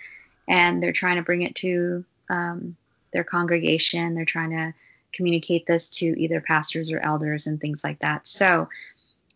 [0.48, 2.76] and they're trying to bring it to um,
[3.12, 4.14] their congregation.
[4.14, 4.74] They're trying to
[5.12, 8.26] communicate this to either pastors or elders and things like that.
[8.26, 8.68] So,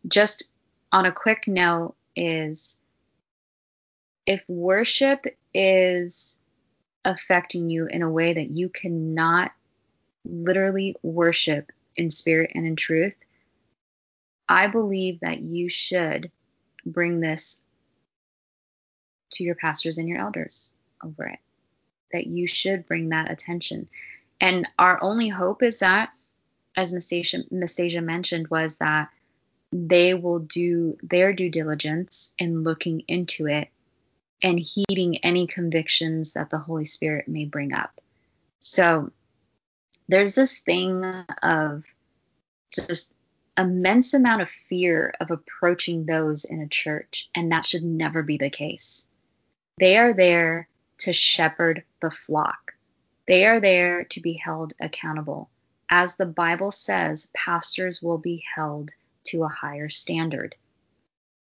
[0.06, 0.50] just
[0.92, 2.78] on a quick note, is
[4.26, 5.24] if worship
[5.54, 6.38] is
[7.04, 9.52] affecting you in a way that you cannot
[10.24, 13.14] literally worship in spirit and in truth,
[14.48, 16.30] I believe that you should
[16.84, 17.62] bring this
[19.32, 20.72] to your pastors and your elders
[21.04, 21.38] over it.
[22.12, 23.88] That you should bring that attention.
[24.40, 26.10] And our only hope is that,
[26.76, 29.10] as Nastasia mentioned, was that
[29.72, 33.68] they will do their due diligence in looking into it
[34.42, 38.00] and heeding any convictions that the Holy Spirit may bring up.
[38.60, 39.10] So
[40.08, 41.04] there's this thing
[41.42, 41.84] of
[42.72, 43.12] just
[43.56, 48.38] immense amount of fear of approaching those in a church, and that should never be
[48.38, 49.06] the case.
[49.78, 50.68] They are there
[50.98, 52.74] to shepherd the flock.
[53.26, 55.50] They are there to be held accountable.
[55.90, 58.90] as the Bible says, pastors will be held
[59.24, 60.54] to a higher standard.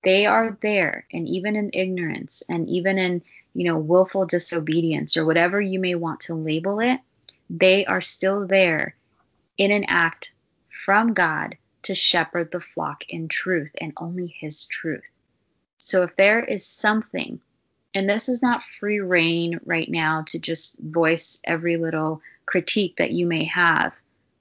[0.04, 3.22] They are there, and even in ignorance, and even in
[3.54, 7.00] you know willful disobedience or whatever you may want to label it,
[7.48, 8.96] they are still there
[9.56, 10.30] in an act
[10.68, 15.10] from God to shepherd the flock in truth and only His truth.
[15.78, 17.40] So if there is something,
[17.94, 23.12] and this is not free reign right now to just voice every little critique that
[23.12, 23.92] you may have,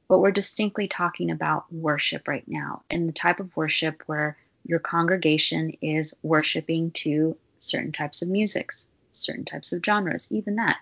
[0.07, 4.80] but we're distinctly talking about worship right now and the type of worship where your
[4.80, 10.78] congregation is worshiping to certain types of musics, certain types of genres, even that,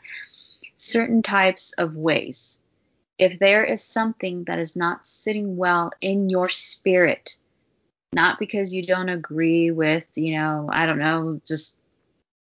[0.75, 2.59] certain types of ways.
[3.17, 7.35] If there is something that is not sitting well in your spirit,
[8.13, 11.77] not because you don't agree with, you know, I don't know, just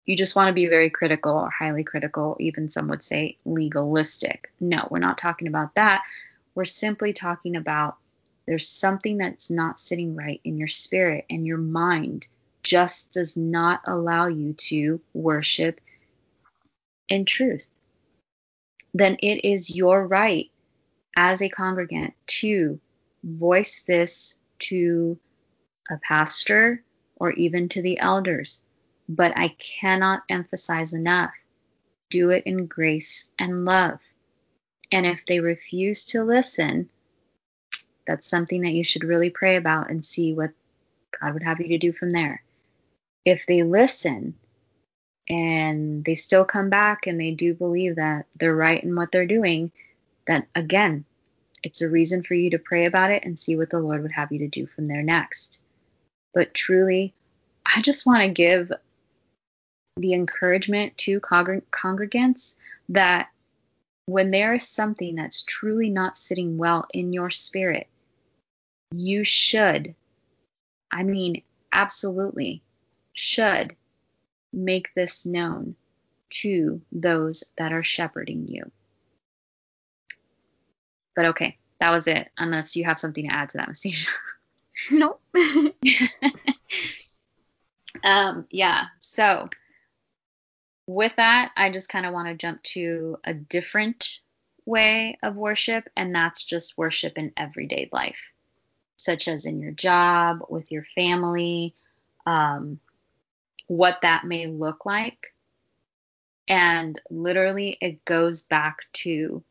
[0.06, 4.52] you just want to be very critical or highly critical, even some would say legalistic.
[4.60, 6.02] No, we're not talking about that.
[6.56, 7.98] We're simply talking about
[8.50, 12.28] there's something that's not sitting right in your spirit and your mind
[12.64, 15.80] just does not allow you to worship
[17.10, 17.70] in truth.
[18.92, 20.50] Then it is your right
[21.16, 22.80] as a congregant to
[23.24, 25.20] voice this to
[25.92, 26.82] a pastor
[27.18, 28.64] or even to the elders.
[29.08, 31.34] But I cannot emphasize enough
[32.10, 34.00] do it in grace and love.
[34.92, 36.90] And if they refuse to listen,
[38.10, 40.50] that's something that you should really pray about and see what
[41.22, 42.42] God would have you to do from there.
[43.24, 44.34] If they listen
[45.30, 49.28] and they still come back and they do believe that they're right in what they're
[49.28, 49.72] doing,
[50.26, 51.06] then again,
[51.62, 54.14] it's a reason for you to pray about it and see what the Lord would
[54.14, 55.62] have you to do from there next.
[56.34, 57.14] But truly,
[57.64, 58.72] I just want to give
[59.98, 62.56] the encouragement to congregants
[62.90, 63.30] that
[64.08, 67.86] when there is something that's truly not sitting well in your spirit,
[68.92, 69.96] you should,
[70.92, 72.64] I mean, absolutely
[73.14, 73.76] should
[74.52, 75.76] make this known
[76.30, 78.72] to those that are shepherding you.
[81.16, 84.10] But okay, that was it, unless you have something to add to that, Nastasia.
[84.92, 85.22] Nope.
[88.06, 89.50] um, yeah, so
[90.88, 94.20] with that, I just kind of want to jump to a different
[94.66, 98.22] way of worship, and that's just worship in everyday life
[99.00, 101.74] such as in your job, with your family,
[102.26, 102.82] um,
[103.68, 105.34] what that may look like.
[106.50, 109.42] And literally, it goes back to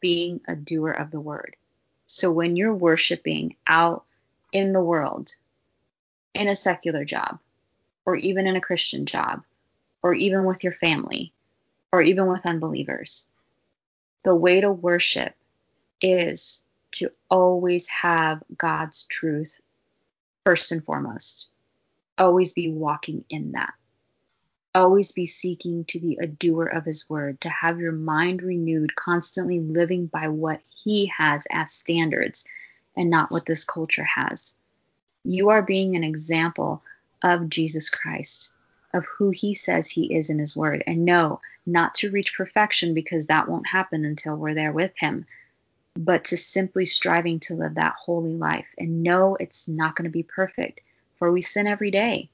[0.00, 1.56] being a doer of the word.
[2.04, 4.04] So when you're worshiping out
[4.52, 5.34] in the world,
[6.34, 7.38] in a secular job,
[8.04, 9.44] or even in a Christian job,
[10.02, 11.32] or even with your family,
[11.90, 13.26] or even with unbelievers,
[14.24, 15.34] the way to worship
[16.02, 16.62] is
[16.92, 19.58] to always have God's truth
[20.44, 21.48] first and foremost.
[22.18, 23.72] Always be walking in that.
[24.74, 28.94] Always be seeking to be a doer of his word, to have your mind renewed,
[28.94, 32.44] constantly living by what he has as standards
[32.96, 34.54] and not what this culture has.
[35.24, 36.82] You are being an example
[37.22, 38.52] of Jesus Christ,
[38.92, 40.82] of who he says he is in his word.
[40.86, 45.26] And no, not to reach perfection because that won't happen until we're there with him,
[45.94, 50.10] but to simply striving to live that holy life and know it's not going to
[50.10, 50.80] be perfect,
[51.18, 52.30] for we sin every day.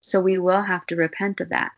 [0.00, 1.72] So we will have to repent of that.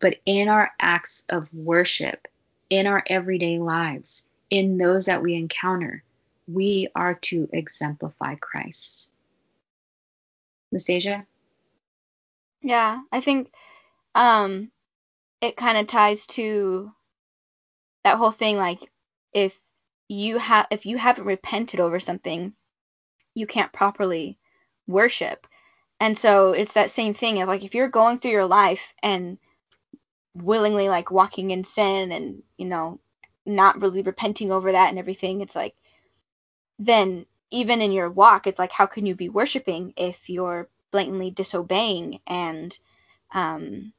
[0.00, 2.26] But in our acts of worship,
[2.68, 6.02] in our everyday lives, in those that we encounter,
[6.46, 9.10] we are to exemplify Christ.
[10.72, 11.26] Nastasia?
[12.60, 13.52] Yeah, I think
[14.14, 14.70] um,
[15.40, 16.90] it kind of ties to
[18.04, 18.80] that whole thing like
[19.32, 19.58] if
[20.14, 22.54] you have if you haven't repented over something,
[23.34, 24.38] you can't properly
[24.86, 25.46] worship.
[26.00, 29.38] And so it's that same thing of like if you're going through your life and
[30.34, 33.00] willingly like walking in sin and you know
[33.46, 35.74] not really repenting over that and everything, it's like
[36.78, 41.30] then even in your walk, it's like how can you be worshiping if you're blatantly
[41.30, 42.78] disobeying and
[43.32, 43.92] um,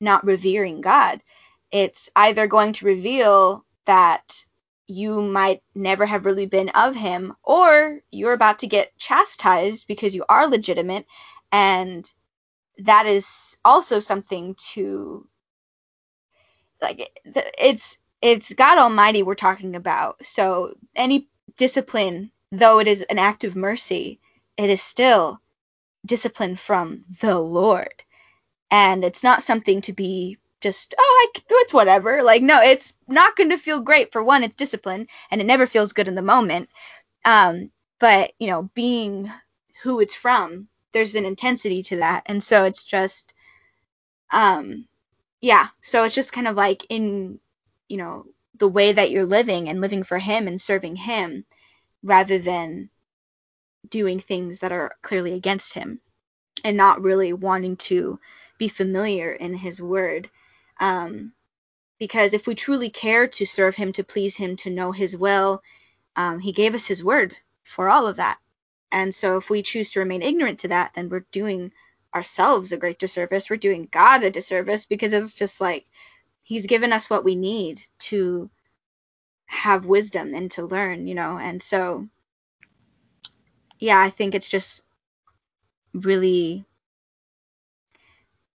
[0.00, 1.22] not revering God?
[1.70, 4.44] It's either going to reveal that
[4.86, 10.14] you might never have really been of him, or you're about to get chastised because
[10.14, 11.06] you are legitimate,
[11.52, 12.12] and
[12.78, 15.26] that is also something to
[16.82, 17.10] like
[17.58, 20.24] it's it's God Almighty we're talking about.
[20.24, 24.20] So any discipline, though it is an act of mercy,
[24.56, 25.40] it is still
[26.06, 28.02] discipline from the Lord.
[28.70, 32.22] And it's not something to be just oh I it's whatever.
[32.22, 34.42] Like no, it's not going to feel great for one.
[34.42, 36.70] It's discipline, and it never feels good in the moment.
[37.24, 39.30] Um, but you know, being
[39.82, 43.34] who it's from, there's an intensity to that, and so it's just,
[44.30, 44.86] um,
[45.42, 45.66] yeah.
[45.82, 47.38] So it's just kind of like in,
[47.88, 48.24] you know,
[48.58, 51.44] the way that you're living and living for Him and serving Him,
[52.02, 52.88] rather than
[53.90, 56.00] doing things that are clearly against Him,
[56.64, 58.18] and not really wanting to
[58.56, 60.30] be familiar in His Word.
[60.80, 61.32] Um,
[61.98, 65.62] because if we truly care to serve Him, to please Him, to know His will,
[66.16, 68.38] um, He gave us His Word for all of that.
[68.92, 71.72] And so if we choose to remain ignorant to that, then we're doing
[72.14, 73.50] ourselves a great disservice.
[73.50, 75.86] We're doing God a disservice because it's just like
[76.42, 78.50] He's given us what we need to
[79.46, 81.38] have wisdom and to learn, you know.
[81.38, 82.08] And so,
[83.78, 84.82] yeah, I think it's just
[85.94, 86.64] really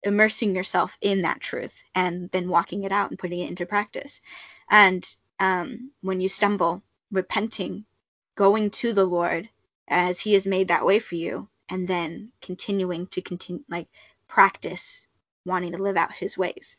[0.03, 4.21] immersing yourself in that truth and then walking it out and putting it into practice.
[4.69, 5.07] And
[5.39, 7.85] um, when you stumble, repenting,
[8.35, 9.49] going to the Lord
[9.87, 13.87] as He has made that way for you, and then continuing to continue like
[14.27, 15.05] practice
[15.45, 16.77] wanting to live out His ways.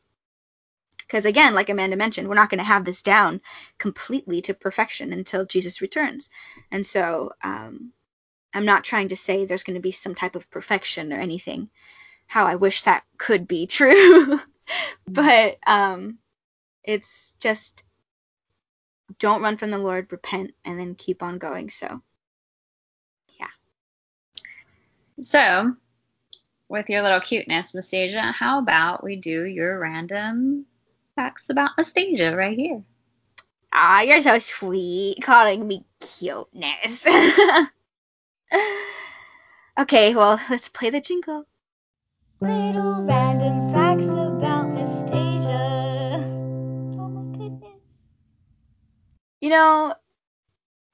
[0.98, 3.40] Because again, like Amanda mentioned, we're not going to have this down
[3.78, 6.28] completely to perfection until Jesus returns.
[6.70, 7.92] And so um,
[8.52, 11.70] I'm not trying to say there's going to be some type of perfection or anything.
[12.28, 14.38] How I wish that could be true.
[15.08, 16.18] but um,
[16.84, 17.82] it's just
[19.18, 21.70] don't run from the Lord, repent, and then keep on going.
[21.70, 22.02] So,
[23.40, 23.48] yeah.
[25.22, 25.74] So,
[26.68, 30.66] with your little cuteness, Nastasia, how about we do your random
[31.16, 32.82] facts about Nastasia right here?
[33.72, 37.06] Ah, you're so sweet, calling me cuteness.
[39.78, 41.46] okay, well, let's play the jingle.
[42.40, 46.20] Little random facts about Nastasia.
[46.96, 47.82] Oh my goodness.
[49.40, 49.92] You know,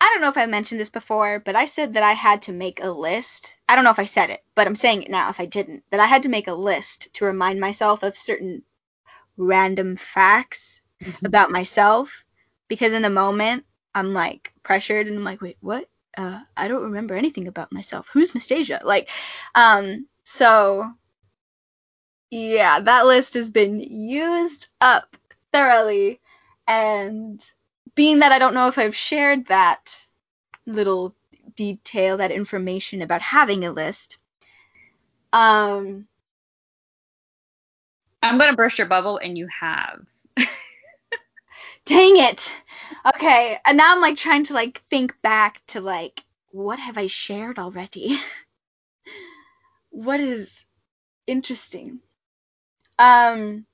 [0.01, 2.53] I don't know if I mentioned this before, but I said that I had to
[2.53, 3.59] make a list.
[3.69, 5.85] I don't know if I said it, but I'm saying it now if I didn't.
[5.91, 8.63] That I had to make a list to remind myself of certain
[9.37, 10.81] random facts
[11.27, 12.25] about myself
[12.69, 15.91] because in the moment I'm like pressured and I'm like, wait, what?
[16.17, 18.09] Uh, I don't remember anything about myself.
[18.13, 18.81] Who's Nastasia?
[18.83, 19.11] Like,
[19.55, 20.95] um, so
[22.35, 25.17] yeah, that list has been used up
[25.53, 26.21] thoroughly,
[26.67, 27.41] and
[27.95, 30.07] being that I don't know if I've shared that
[30.67, 31.15] little
[31.55, 34.19] detail, that information about having a list,
[35.33, 36.09] um,
[38.21, 40.01] I'm going to burst your bubble, and you have.
[41.87, 42.53] dang it.
[43.15, 47.07] Okay, and now I'm like trying to like think back to like what have I
[47.07, 48.19] shared already?
[49.91, 50.65] what is
[51.29, 52.01] interesting?
[52.99, 53.67] Um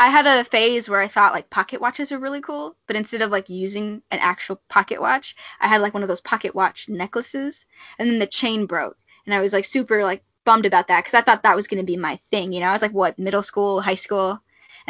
[0.00, 3.20] I had a phase where I thought like pocket watches are really cool, but instead
[3.22, 6.88] of like using an actual pocket watch, I had like one of those pocket watch
[6.88, 7.66] necklaces,
[7.98, 8.96] and then the chain broke,
[9.26, 11.84] and I was like super like bummed about that because I thought that was gonna
[11.84, 12.66] be my thing, you know?
[12.68, 14.40] I was like what middle school, high school,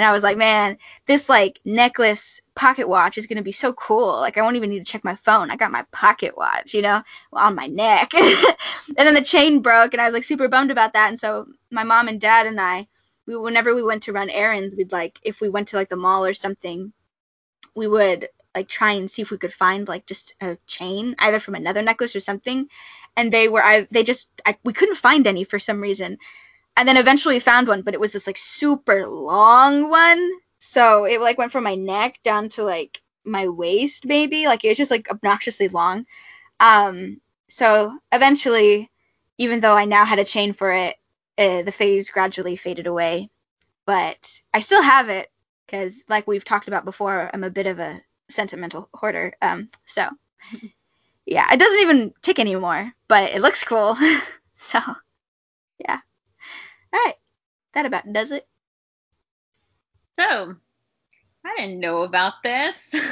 [0.01, 4.13] and I was like, man, this like necklace pocket watch is gonna be so cool.
[4.13, 5.51] Like I won't even need to check my phone.
[5.51, 7.03] I got my pocket watch, you know,
[7.35, 8.57] on my neck, and
[8.97, 11.85] then the chain broke, and I was like super bummed about that, and so my
[11.85, 12.89] mom and dad and I
[13.27, 15.97] we whenever we went to run errands, we'd like if we went to like the
[15.97, 16.95] mall or something,
[17.75, 21.41] we would like try and see if we could find like just a chain either
[21.41, 22.71] from another necklace or something,
[23.19, 26.17] and they were I they just I, we couldn't find any for some reason,
[26.77, 31.21] and then eventually found one, but it was this like super long one, so it
[31.21, 34.91] like went from my neck down to like my waist maybe like it was just
[34.91, 36.07] like obnoxiously long,
[36.61, 38.91] um so eventually,
[39.39, 40.97] even though I now had a chain for it,
[41.37, 43.29] uh, the phase gradually faded away.
[43.87, 45.31] But I still have it
[45.67, 49.35] because, like we've talked about before, I'm a bit of a sentimental hoarder.
[49.43, 50.09] Um, so
[51.27, 53.97] yeah, it doesn't even tick anymore, but it looks cool.
[54.57, 54.79] so
[55.79, 56.01] yeah.
[56.93, 57.17] All right,
[57.75, 58.49] that about does it.
[60.17, 60.57] So,
[61.45, 62.95] I didn't know about this.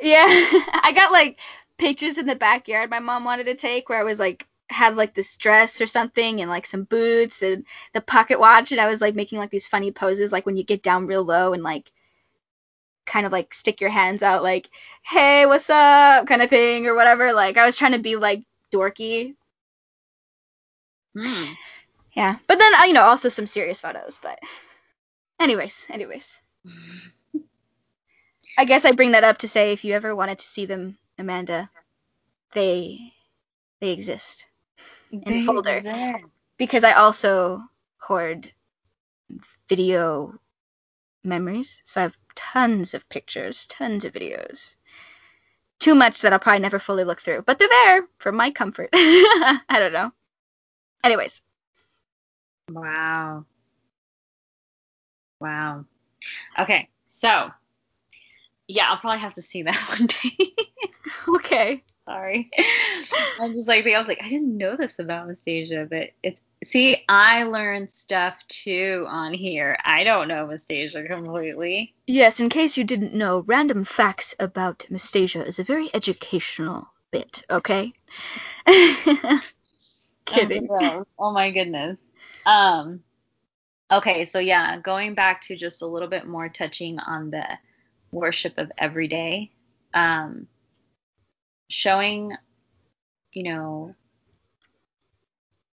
[0.00, 0.26] Yeah,
[0.84, 1.38] I got like
[1.78, 5.14] pictures in the backyard my mom wanted to take where I was like had like
[5.14, 9.00] this dress or something and like some boots and the pocket watch and I was
[9.00, 11.90] like making like these funny poses like when you get down real low and like
[13.06, 14.68] kind of like stick your hands out like
[15.02, 18.44] hey what's up kind of thing or whatever like I was trying to be like
[18.72, 19.34] dorky
[21.14, 21.54] Hmm.
[22.14, 24.38] Yeah but then uh, you know also some serious photos but
[25.40, 26.40] anyways anyways
[28.58, 30.98] I guess I bring that up to say if you ever wanted to see them
[31.18, 31.70] Amanda
[32.54, 33.12] they
[33.80, 34.46] they exist
[35.12, 35.78] in They folder.
[35.78, 36.24] exist.
[36.58, 37.62] because I also
[37.98, 38.52] hoard
[39.68, 40.34] video
[41.24, 41.82] memories.
[41.84, 44.76] So I have tons of pictures, tons of videos.
[45.80, 48.90] Too much that I'll probably never fully look through, but they're there for my comfort.
[48.94, 50.12] I don't know.
[51.02, 51.40] Anyways,
[52.70, 53.44] Wow.
[55.40, 55.84] Wow.
[56.58, 57.50] Okay, so
[58.66, 60.54] yeah, I'll probably have to see that one day.
[61.36, 61.84] okay.
[62.06, 62.50] Sorry.
[63.40, 67.02] I'm just like I was like, I didn't know this about Anastasia, but it's see,
[67.08, 69.78] I learned stuff too on here.
[69.84, 71.94] I don't know Anastasia completely.
[72.06, 77.44] Yes, in case you didn't know, random facts about Nastasia is a very educational bit,
[77.50, 77.92] okay?
[80.26, 80.68] Kidding.
[80.70, 81.06] Oh.
[81.18, 82.00] Oh my goodness.
[82.46, 83.02] Um
[83.92, 87.44] okay, so yeah, going back to just a little bit more touching on the
[88.10, 89.50] worship of every day.
[89.94, 90.48] Um
[91.68, 92.32] showing,
[93.32, 93.94] you know,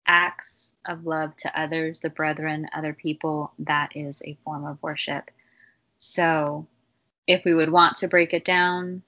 [0.08, 5.30] acts of love to others, the brethren, other people, that is a form of worship.
[5.98, 6.68] So,
[7.28, 9.04] if we would want to break it down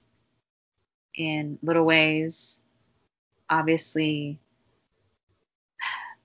[1.16, 2.62] in little ways,
[3.50, 4.40] obviously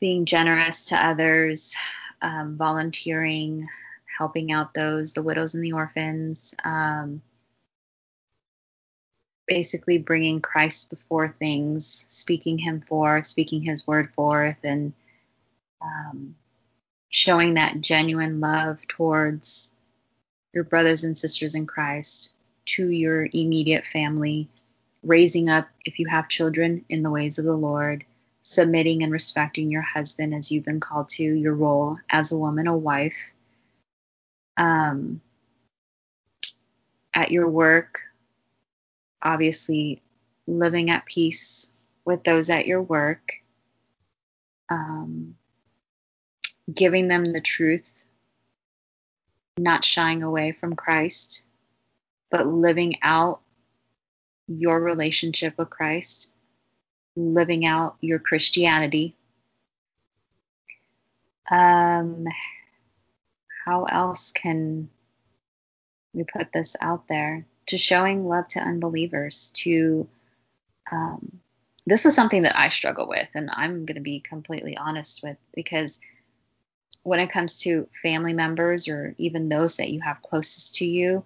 [0.01, 1.75] being generous to others,
[2.23, 3.67] um, volunteering,
[4.19, 7.23] helping out those, the widows and the orphans, um,
[9.47, 14.93] basically bringing Christ before things, speaking Him forth, speaking His word forth, and
[15.81, 16.35] um,
[17.09, 19.73] showing that genuine love towards
[20.53, 22.35] your brothers and sisters in Christ,
[22.67, 24.49] to your immediate family,
[25.03, 28.05] raising up, if you have children, in the ways of the Lord,
[28.51, 32.67] submitting and respecting your husband as you've been called to, your role as a woman,
[32.67, 33.19] a wife.
[34.57, 35.21] Um,
[37.13, 38.01] at your work,
[39.21, 40.01] obviously
[40.47, 41.69] living at peace
[42.07, 43.35] with those at your work,
[44.71, 45.37] um,
[46.73, 48.03] giving them the truth,
[49.59, 51.45] not shying away from Christ,
[52.31, 53.43] but living out
[54.47, 56.33] your relationship with Christ,
[57.19, 59.15] living out your Christianity.
[61.51, 62.27] Um,
[63.65, 64.89] how else can
[66.15, 67.47] we put this out there?
[67.67, 70.09] To showing love to unbelievers, to
[70.91, 71.41] um,
[71.87, 75.37] this is something that I struggle with, and I'm going to be completely honest with
[75.55, 76.01] because
[77.03, 81.25] when it comes to family members or even those that you have closest to you,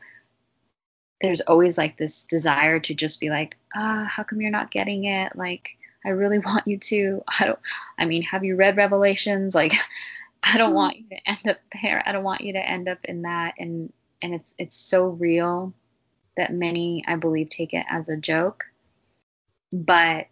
[1.21, 5.05] there's always like this desire to just be like, ah, how come you're not getting
[5.05, 5.37] it?
[5.37, 7.23] Like, I really want you to.
[7.27, 7.59] I don't,
[7.99, 9.55] I mean, have you read Revelations?
[9.55, 9.73] Like,
[10.43, 11.01] I don't want mm.
[11.01, 12.03] you to end up there.
[12.05, 13.55] I don't want you to end up in that.
[13.59, 15.73] And, and it's, it's so real
[16.37, 18.65] that many, I believe, take it as a joke.
[19.73, 20.27] But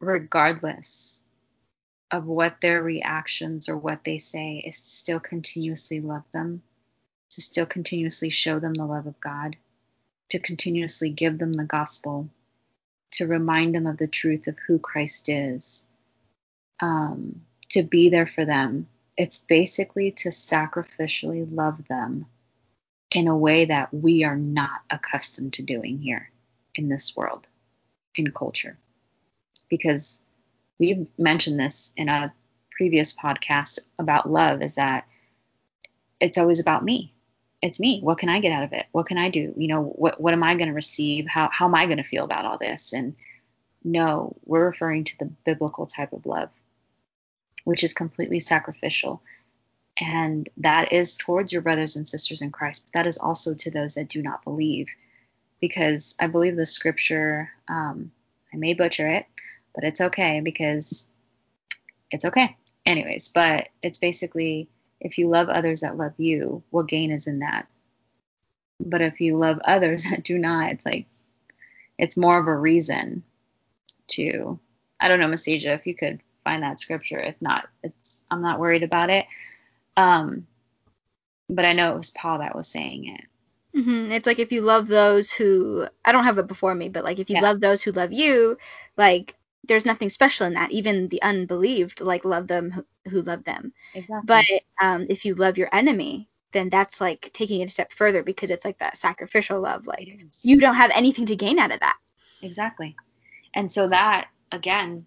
[0.00, 1.22] regardless
[2.10, 6.62] of what their reactions or what they say, is to still continuously love them,
[7.30, 9.56] to still continuously show them the love of God,
[10.30, 12.28] to continuously give them the gospel,
[13.12, 15.86] to remind them of the truth of who Christ is,
[16.80, 18.88] um, to be there for them.
[19.16, 22.26] It's basically to sacrificially love them
[23.10, 26.30] in a way that we are not accustomed to doing here
[26.74, 27.46] in this world,
[28.14, 28.78] in culture.
[29.68, 30.20] Because
[30.78, 32.32] we've mentioned this in a
[32.70, 35.06] previous podcast about love is that
[36.20, 37.12] it's always about me.
[37.60, 38.00] It's me.
[38.00, 38.86] What can I get out of it?
[38.92, 39.52] What can I do?
[39.56, 41.26] You know, what what am I going to receive?
[41.26, 42.92] How how am I going to feel about all this?
[42.92, 43.16] And
[43.82, 46.50] no, we're referring to the biblical type of love,
[47.64, 49.22] which is completely sacrificial
[50.00, 53.70] and that is towards your brothers and sisters in Christ, but that is also to
[53.70, 54.88] those that do not believe.
[55.60, 58.12] Because I believe the scripture, um,
[58.52, 59.26] I may butcher it,
[59.74, 61.08] but it's okay because
[62.10, 62.56] it's okay.
[62.86, 64.68] Anyways, but it's basically
[65.00, 67.66] if you love others that love you, what gain is in that?
[68.80, 71.06] But if you love others that do not, it's like,
[71.98, 73.24] it's more of a reason
[74.08, 74.58] to,
[75.00, 77.18] I don't know, Nastasia, if you could find that scripture.
[77.18, 79.26] If not, it's, I'm not worried about it.
[79.96, 80.46] Um,
[81.48, 83.24] but I know it was Paul that was saying it.
[83.74, 87.04] hmm It's like if you love those who I don't have it before me, but
[87.04, 87.42] like if you Yeah.
[87.42, 88.58] love those who love you,
[88.96, 89.34] like
[89.64, 90.72] there's nothing special in that.
[90.72, 93.72] Even the unbelieved like love them who, who love them.
[93.94, 94.24] Exactly.
[94.26, 98.22] But um, if you love your enemy, then that's like taking it a step further
[98.22, 99.86] because it's like that sacrificial love.
[99.86, 100.08] Like
[100.42, 101.98] you don't have anything to gain out of that.
[102.42, 102.96] Exactly.
[103.54, 105.06] And so that again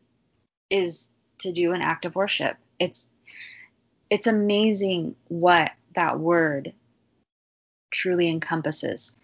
[0.69, 2.57] is to do an act of worship.
[2.79, 3.09] It's
[4.09, 6.73] it's amazing what that word
[7.91, 9.17] truly encompasses.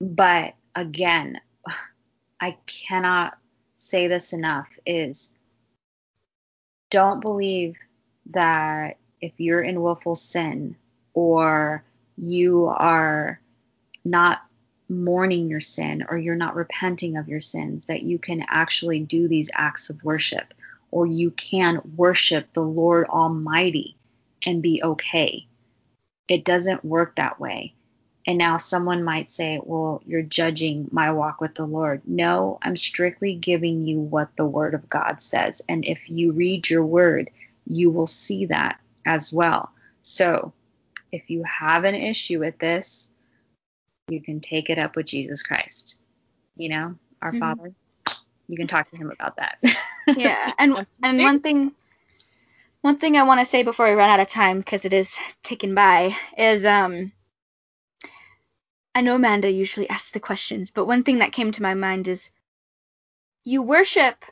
[0.00, 1.40] But again,
[2.40, 3.38] I cannot
[3.86, 5.30] say this enough is
[6.90, 7.76] don't believe
[8.30, 10.76] that if you're in willful sin
[11.14, 11.84] or
[12.16, 13.40] you are
[14.04, 14.42] not
[14.88, 19.28] mourning your sin or you're not repenting of your sins, that you can actually do
[19.28, 20.52] these acts of worship
[20.90, 23.96] or you can worship the Lord Almighty
[24.44, 25.46] and be okay.
[26.28, 27.74] It doesn't work that way.
[28.26, 32.02] And now someone might say, well, you're judging my walk with the Lord.
[32.06, 35.62] No, I'm strictly giving you what the Word of God says.
[35.68, 37.30] And if you read your Word,
[37.66, 39.70] you will see that as well.
[40.02, 40.52] So
[41.12, 43.08] if you have an issue with this,
[44.08, 46.00] you can take it up with Jesus Christ.
[46.56, 47.40] You know, our mm-hmm.
[47.40, 47.72] Father.
[48.48, 49.58] You can talk to him about that.
[50.16, 51.72] yeah, and and one thing
[52.80, 55.12] one thing I want to say before we run out of time because it is
[55.42, 57.10] ticking by is um
[58.96, 62.08] I know Amanda usually asks the questions, but one thing that came to my mind
[62.08, 62.30] is
[63.44, 64.24] you worship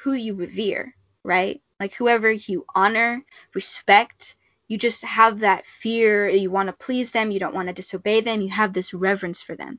[0.00, 1.62] who you revere, right?
[1.78, 3.24] Like whoever you honor,
[3.54, 7.74] respect, you just have that fear, you want to please them, you don't want to
[7.74, 9.78] disobey them, you have this reverence for them.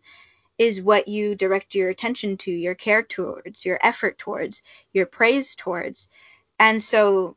[0.58, 4.62] Is what you direct your attention to, your care towards, your effort towards,
[4.94, 6.08] your praise towards.
[6.60, 7.36] And so,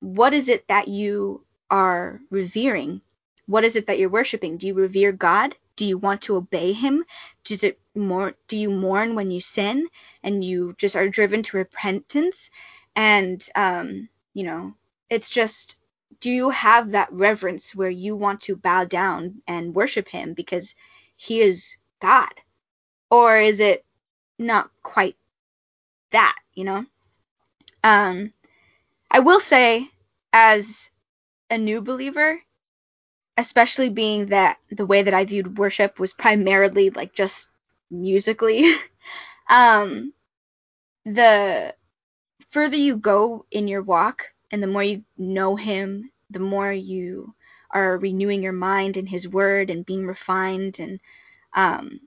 [0.00, 3.02] what is it that you are revering?
[3.46, 4.56] What is it that you're worshiping?
[4.56, 5.54] Do you revere God?
[5.76, 7.04] Do you want to obey him?
[7.44, 9.88] Does it more do you mourn when you sin
[10.22, 12.50] and you just are driven to repentance?
[12.94, 14.74] And um, you know,
[15.10, 15.78] it's just
[16.20, 20.74] do you have that reverence where you want to bow down and worship him because
[21.16, 22.32] he is God?
[23.10, 23.84] Or is it
[24.38, 25.16] not quite
[26.10, 26.84] that, you know?
[27.84, 28.32] Um
[29.10, 29.88] I will say
[30.32, 30.90] as
[31.50, 32.40] a new believer,
[33.36, 37.48] especially being that the way that I viewed worship was primarily like just
[37.90, 38.72] musically.
[39.50, 40.12] um,
[41.04, 41.74] the
[42.50, 47.34] further you go in your walk and the more you know Him, the more you
[47.70, 51.00] are renewing your mind in His Word and being refined, and
[51.52, 52.00] um,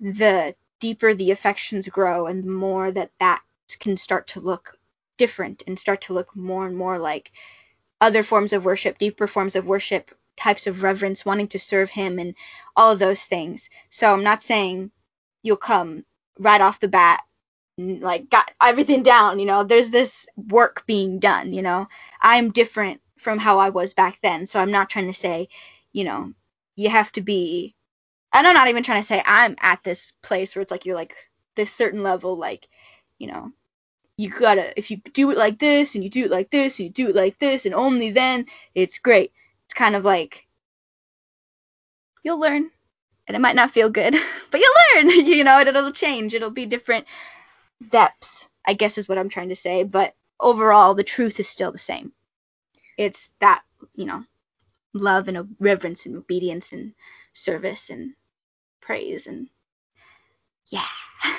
[0.00, 3.42] the deeper the affections grow, and the more that that
[3.80, 4.78] can start to look
[5.16, 7.32] different and start to look more and more like
[8.00, 10.10] other forms of worship, deeper forms of worship
[10.42, 12.34] types of reverence, wanting to serve him, and
[12.76, 13.68] all of those things.
[13.90, 14.90] So I'm not saying
[15.42, 16.04] you'll come
[16.38, 17.22] right off the bat
[17.78, 21.88] like got everything down you know there's this work being done you know
[22.20, 25.48] i'm different from how i was back then so i'm not trying to say
[25.92, 26.32] you know
[26.76, 27.74] you have to be
[28.34, 30.94] and i'm not even trying to say i'm at this place where it's like you're
[30.94, 31.14] like
[31.56, 32.68] this certain level like
[33.18, 33.50] you know
[34.18, 36.86] you gotta if you do it like this and you do it like this and
[36.86, 39.32] you do it like this and only then it's great
[39.72, 40.46] it's kind of like
[42.22, 42.70] you'll learn
[43.26, 44.14] and it might not feel good
[44.50, 46.34] but you'll learn you know it'll change.
[46.34, 47.06] It'll be different
[47.90, 51.72] depths i guess is what i'm trying to say but overall the truth is still
[51.72, 52.12] the same.
[52.98, 53.62] It's that
[53.94, 54.24] you know
[54.92, 56.92] love and reverence and obedience and
[57.32, 58.12] service and
[58.82, 59.48] praise and
[60.66, 60.84] yeah.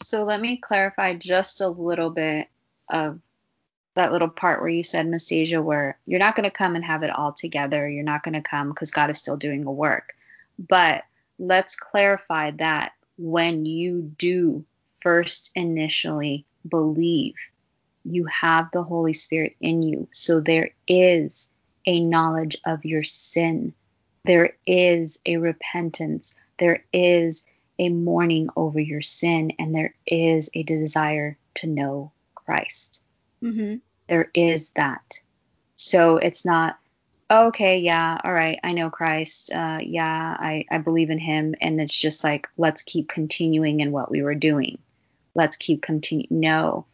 [0.00, 2.48] So let me clarify just a little bit
[2.88, 3.20] of
[3.98, 7.02] that little part where you said, Nastasia, where you're not going to come and have
[7.02, 7.88] it all together.
[7.88, 10.14] You're not going to come because God is still doing the work.
[10.56, 11.02] But
[11.38, 14.64] let's clarify that when you do
[15.00, 17.34] first initially believe,
[18.04, 20.08] you have the Holy Spirit in you.
[20.12, 21.50] So there is
[21.84, 23.74] a knowledge of your sin.
[24.24, 26.36] There is a repentance.
[26.60, 27.44] There is
[27.80, 29.54] a mourning over your sin.
[29.58, 33.02] And there is a desire to know Christ.
[33.42, 33.78] Mm-hmm
[34.08, 35.20] there is that.
[35.76, 36.78] So it's not,
[37.30, 39.52] okay, yeah, all right, I know Christ.
[39.52, 41.54] Uh, yeah, I, I believe in him.
[41.60, 44.78] And it's just like, let's keep continuing in what we were doing.
[45.34, 46.40] Let's keep continuing.
[46.40, 46.86] No.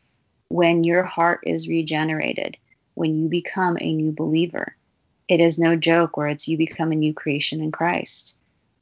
[0.49, 2.59] When your heart is regenerated,
[2.95, 4.77] when you become a new believer,
[5.27, 8.37] it is no joke where it's you become a new creation in Christ.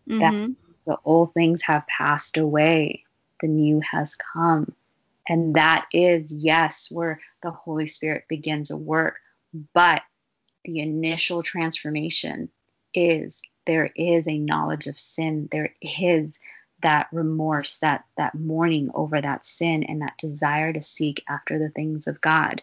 [0.09, 0.21] Mm-hmm.
[0.21, 0.55] That
[0.85, 3.05] the old things have passed away,
[3.41, 4.73] the new has come.
[5.29, 9.17] And that is, yes, where the Holy Spirit begins a work.
[9.75, 10.03] But
[10.65, 12.49] the initial transformation
[12.95, 15.49] is there is a knowledge of sin.
[15.51, 16.39] There is
[16.83, 21.69] that remorse, that that mourning over that sin, and that desire to seek after the
[21.69, 22.63] things of God.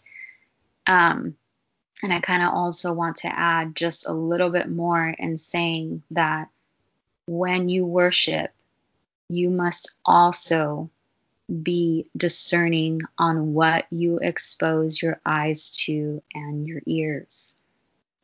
[0.85, 1.35] Um,
[2.03, 6.03] and I kind of also want to add just a little bit more in saying
[6.11, 6.49] that
[7.27, 8.51] when you worship,
[9.27, 10.89] you must also
[11.49, 17.55] be discerning on what you expose your eyes to and your ears.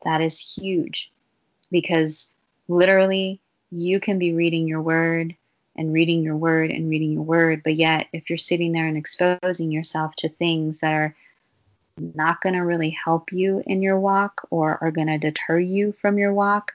[0.04, 1.10] That is huge
[1.70, 2.32] because
[2.68, 5.34] literally you can be reading your word
[5.76, 8.96] and reading your word and reading your word, but yet if you're sitting there and
[8.96, 11.14] exposing yourself to things that are
[11.98, 15.92] not going to really help you in your walk or are going to deter you
[16.00, 16.72] from your walk,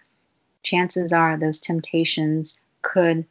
[0.64, 3.26] chances are those temptations could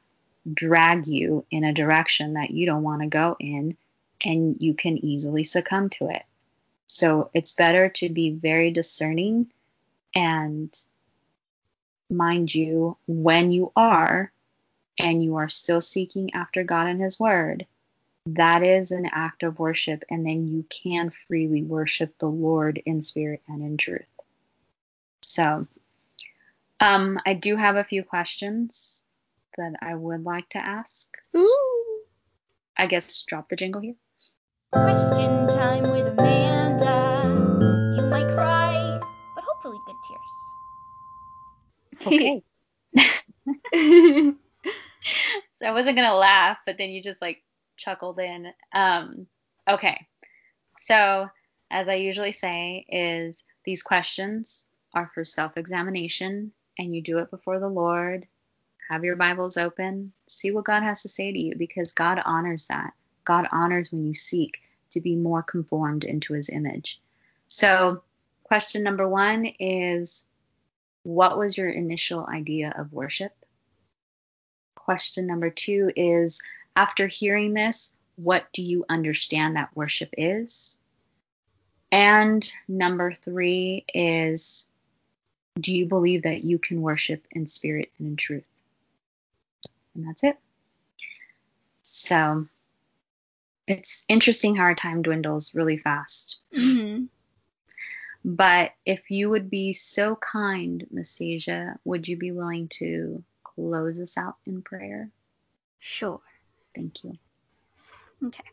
[0.53, 3.76] drag you in a direction that you don't want to go in
[4.24, 6.22] and you can easily succumb to it.
[6.86, 9.51] So it's better to be very discerning
[10.14, 10.76] and
[12.11, 14.32] mind you, when you are
[14.99, 17.66] and you are still seeking after God and His Word,
[18.26, 23.03] that is an act of worship, and then you can freely worship the Lord in
[23.03, 24.05] spirit and in truth.
[25.22, 25.66] So,
[26.80, 29.03] um, I do have a few questions
[29.57, 31.09] that I would like to ask.
[31.36, 32.01] Ooh.
[32.76, 33.94] I guess drop the jingle here.
[34.72, 37.24] Question time with Amanda.
[37.96, 39.01] You might cry,
[39.34, 40.30] but hopefully good tears.
[42.07, 42.42] Okay.
[45.57, 47.42] so I wasn't gonna laugh, but then you just like
[47.76, 48.53] chuckled in.
[48.72, 49.26] Um,
[49.68, 50.07] okay.
[50.78, 51.28] So
[51.70, 57.61] as I usually say, is these questions are for self-examination, and you do it before
[57.61, 58.26] the Lord.
[58.91, 60.12] Have your Bibles open.
[60.26, 62.93] See what God has to say to you, because God honors that.
[63.24, 64.59] God honors when you seek
[64.91, 67.01] to be more conformed into His image.
[67.47, 68.03] So,
[68.43, 70.26] question number one is,
[71.05, 73.32] what was your initial idea of worship?
[74.74, 76.43] Question number two is
[76.74, 80.76] after hearing this, what do you understand that worship is?
[81.93, 84.66] And number three is
[85.61, 88.51] do you believe that you can worship in spirit and in truth?
[89.95, 90.38] And that's it.
[91.82, 92.47] So
[93.66, 96.41] it's interesting how our time dwindles really fast.
[96.53, 97.09] Mhm.
[98.24, 104.18] But if you would be so kind, Nastasia, would you be willing to close us
[104.18, 105.11] out in prayer?
[105.78, 106.20] Sure.
[106.74, 107.18] Thank you.
[108.22, 108.45] Okay.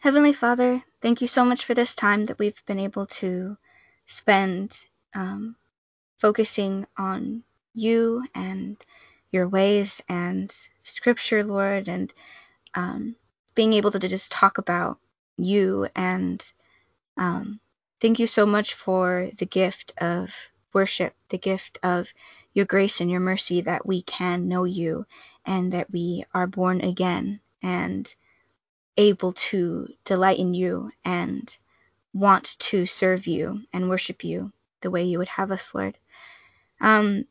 [0.00, 3.56] Heavenly Father, thank you so much for this time that we've been able to
[4.06, 5.56] spend um,
[6.18, 7.42] focusing on
[7.74, 8.82] you and
[9.30, 12.12] your ways and scripture, Lord, and
[12.74, 13.16] um,
[13.54, 14.98] being able to just talk about
[15.36, 15.88] you.
[15.94, 16.42] And
[17.16, 17.60] um,
[18.00, 20.30] thank you so much for the gift of
[20.72, 22.08] worship, the gift of
[22.52, 25.06] your grace and your mercy that we can know you
[25.44, 28.14] and that we are born again and
[28.96, 31.56] able to delight in you and
[32.12, 35.98] want to serve you and worship you the way you would have us, Lord.
[36.80, 37.24] Um,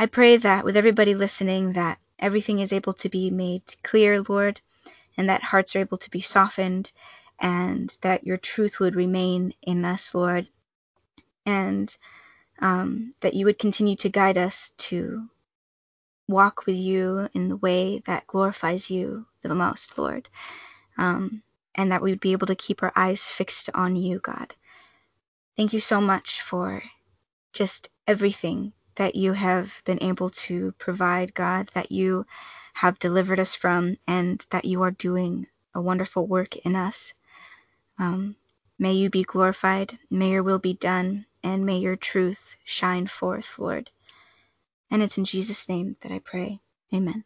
[0.00, 4.60] I pray that with everybody listening, that everything is able to be made clear, Lord,
[5.16, 6.92] and that hearts are able to be softened,
[7.40, 10.48] and that your truth would remain in us, Lord,
[11.44, 11.94] and
[12.60, 15.28] um, that you would continue to guide us to
[16.28, 20.28] walk with you in the way that glorifies you the most, Lord,
[20.96, 21.42] um,
[21.74, 24.54] and that we would be able to keep our eyes fixed on you, God.
[25.56, 26.84] Thank you so much for
[27.52, 32.26] just everything that you have been able to provide, God, that you
[32.74, 37.14] have delivered us from, and that you are doing a wonderful work in us.
[37.98, 38.36] Um,
[38.78, 43.58] may you be glorified, may your will be done, and may your truth shine forth,
[43.58, 43.90] Lord.
[44.90, 46.60] And it's in Jesus' name that I pray.
[46.92, 47.24] Amen.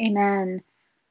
[0.00, 0.62] Amen.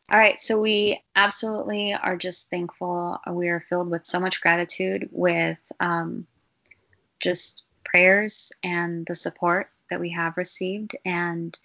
[0.09, 3.19] All right, so we absolutely are just thankful.
[3.29, 6.27] We are filled with so much gratitude with um,
[7.19, 10.95] just prayers and the support that we have received.
[11.05, 11.55] And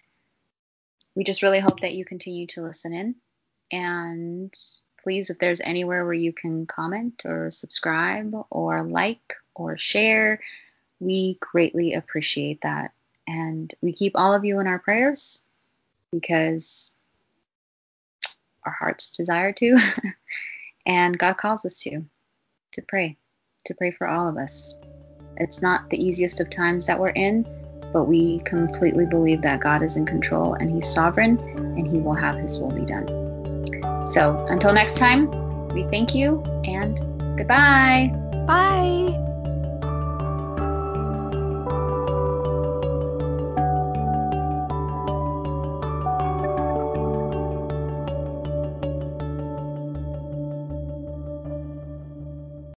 [1.15, 3.15] we just really hope that you continue to listen in.
[3.73, 4.55] And
[5.03, 10.41] please, if there's anywhere where you can comment or subscribe or like or share,
[11.01, 12.93] we greatly appreciate that.
[13.27, 15.43] And we keep all of you in our prayers
[16.13, 16.93] because
[18.65, 19.79] our hearts desire to,
[20.87, 22.05] and God calls us to,
[22.73, 23.17] to pray,
[23.65, 24.75] to pray for all of us.
[25.37, 27.47] It's not the easiest of times that we're in,
[27.97, 32.13] but we completely believe that God is in control and He's sovereign and He will
[32.13, 33.07] have His will be done.
[34.07, 35.31] So until next time,
[35.69, 36.99] we thank you and
[37.39, 38.13] goodbye.
[38.47, 39.26] Bye.